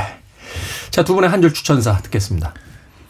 자, 0.92 1.04
두 1.04 1.16
분의 1.16 1.30
한 1.30 1.42
줄 1.42 1.54
추천사 1.54 1.98
듣겠습니다. 2.00 2.54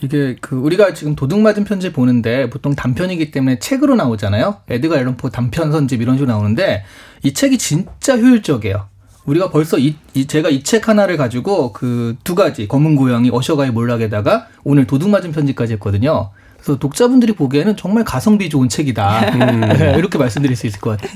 이게 0.01 0.35
그 0.41 0.55
우리가 0.55 0.93
지금 0.93 1.15
도둑 1.15 1.39
맞은 1.39 1.63
편지 1.63 1.91
보는데 1.91 2.49
보통 2.49 2.75
단편이기 2.75 3.31
때문에 3.31 3.59
책으로 3.59 3.95
나오잖아요. 3.95 4.57
에드가 4.69 4.97
앨런 4.97 5.17
포 5.17 5.29
단편 5.29 5.71
선집 5.71 6.01
이런 6.01 6.15
식으로 6.17 6.31
나오는데 6.31 6.83
이 7.23 7.33
책이 7.33 7.57
진짜 7.57 8.17
효율적이에요. 8.17 8.87
우리가 9.25 9.49
벌써 9.49 9.79
이, 9.79 9.95
이 10.13 10.27
제가 10.27 10.49
이 10.49 10.61
책 10.61 10.87
하나를 10.87 11.17
가지고 11.17 11.73
그 11.73 12.15
두 12.23 12.35
가지 12.35 12.67
검은 12.67 12.95
고양이 12.95 13.29
어셔가의 13.31 13.71
몰락에다가 13.71 14.47
오늘 14.63 14.85
도둑 14.85 15.09
맞은 15.09 15.31
편지까지 15.31 15.73
했거든요. 15.73 16.29
그래서 16.65 16.79
독자분들이 16.79 17.33
보기에는 17.33 17.77
정말 17.77 18.03
가성비 18.03 18.49
좋은 18.49 18.69
책이다. 18.69 19.35
네, 19.35 19.93
이렇게 19.97 20.17
말씀드릴 20.17 20.55
수 20.55 20.65
있을 20.65 20.79
것 20.79 20.97
같아요. 20.97 21.15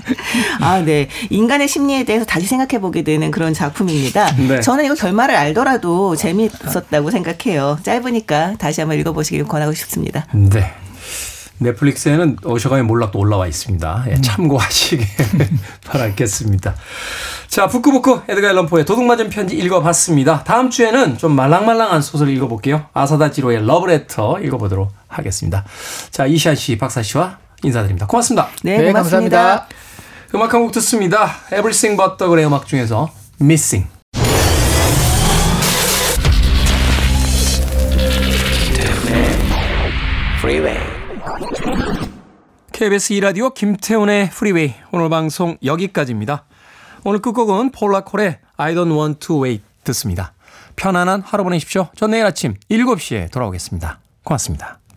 아, 0.61 0.79
네. 0.81 1.09
인간의 1.31 1.67
심리에 1.67 2.03
대해서 2.03 2.23
다시 2.23 2.45
생각해 2.45 2.79
보게 2.79 3.01
되는 3.01 3.31
그런 3.31 3.53
작품입니다. 3.55 4.35
네. 4.35 4.61
저는 4.61 4.85
이거 4.85 4.93
결말을 4.93 5.35
알더라도 5.35 6.15
재미있었다고 6.15 7.09
생각해요. 7.09 7.79
짧으니까 7.81 8.55
다시 8.59 8.81
한번 8.81 8.99
읽어보시길 8.99 9.45
권하고 9.45 9.73
싶습니다. 9.73 10.27
네. 10.33 10.71
넷플릭스에는 11.61 12.37
어셔가의 12.45 12.83
몰락도 12.83 13.19
올라와 13.19 13.47
있습니다. 13.47 14.05
예, 14.11 14.21
참고하시길 14.21 15.05
바라겠습니다. 15.85 16.75
자, 17.47 17.67
부끄부끄 17.67 18.21
에드가 18.29 18.49
앨런 18.49 18.67
포의 18.67 18.85
도둑맞은 18.85 19.29
편지 19.29 19.57
읽어봤습니다. 19.57 20.43
다음 20.45 20.69
주에는 20.69 21.17
좀 21.17 21.35
말랑말랑한 21.35 22.01
소설 22.01 22.29
읽어볼게요. 22.29 22.85
아사다 22.93 23.31
지로의 23.31 23.65
러브레터 23.65 24.39
읽어보도록 24.39 24.98
하겠습니다. 25.09 25.65
자, 26.11 26.25
이시안 26.25 26.55
씨, 26.55 26.77
박사 26.77 27.01
씨와 27.03 27.39
인사드립니다. 27.63 28.07
고맙습니다. 28.07 28.47
네, 28.63 28.77
네, 28.77 28.87
고맙습니다. 28.87 29.37
감사합니다. 29.37 29.67
음악 30.35 30.53
한 30.53 30.61
곡 30.61 30.71
듣습니다. 30.73 31.25
Everything 31.51 31.97
But 31.97 32.17
The 32.17 32.29
Grey 32.29 32.45
음악 32.45 32.67
중에서 32.67 33.09
Missing. 33.41 33.87
KBS 42.71 43.13
2라디오 43.15 43.53
김태훈의 43.53 44.29
프리웨이 44.29 44.73
오늘 44.91 45.09
방송 45.09 45.57
여기까지입니다. 45.63 46.45
오늘 47.03 47.19
끝곡은 47.19 47.71
폴라콜의 47.71 48.39
I 48.57 48.73
don't 48.73 48.91
want 48.97 49.19
to 49.27 49.43
wait 49.43 49.63
듣습니다. 49.83 50.33
편안한 50.75 51.21
하루 51.25 51.43
보내십시오. 51.43 51.89
전 51.95 52.11
내일 52.11 52.25
아침 52.25 52.55
7시에 52.69 53.31
돌아오겠습니다. 53.31 53.99
고맙습니다. 54.23 54.78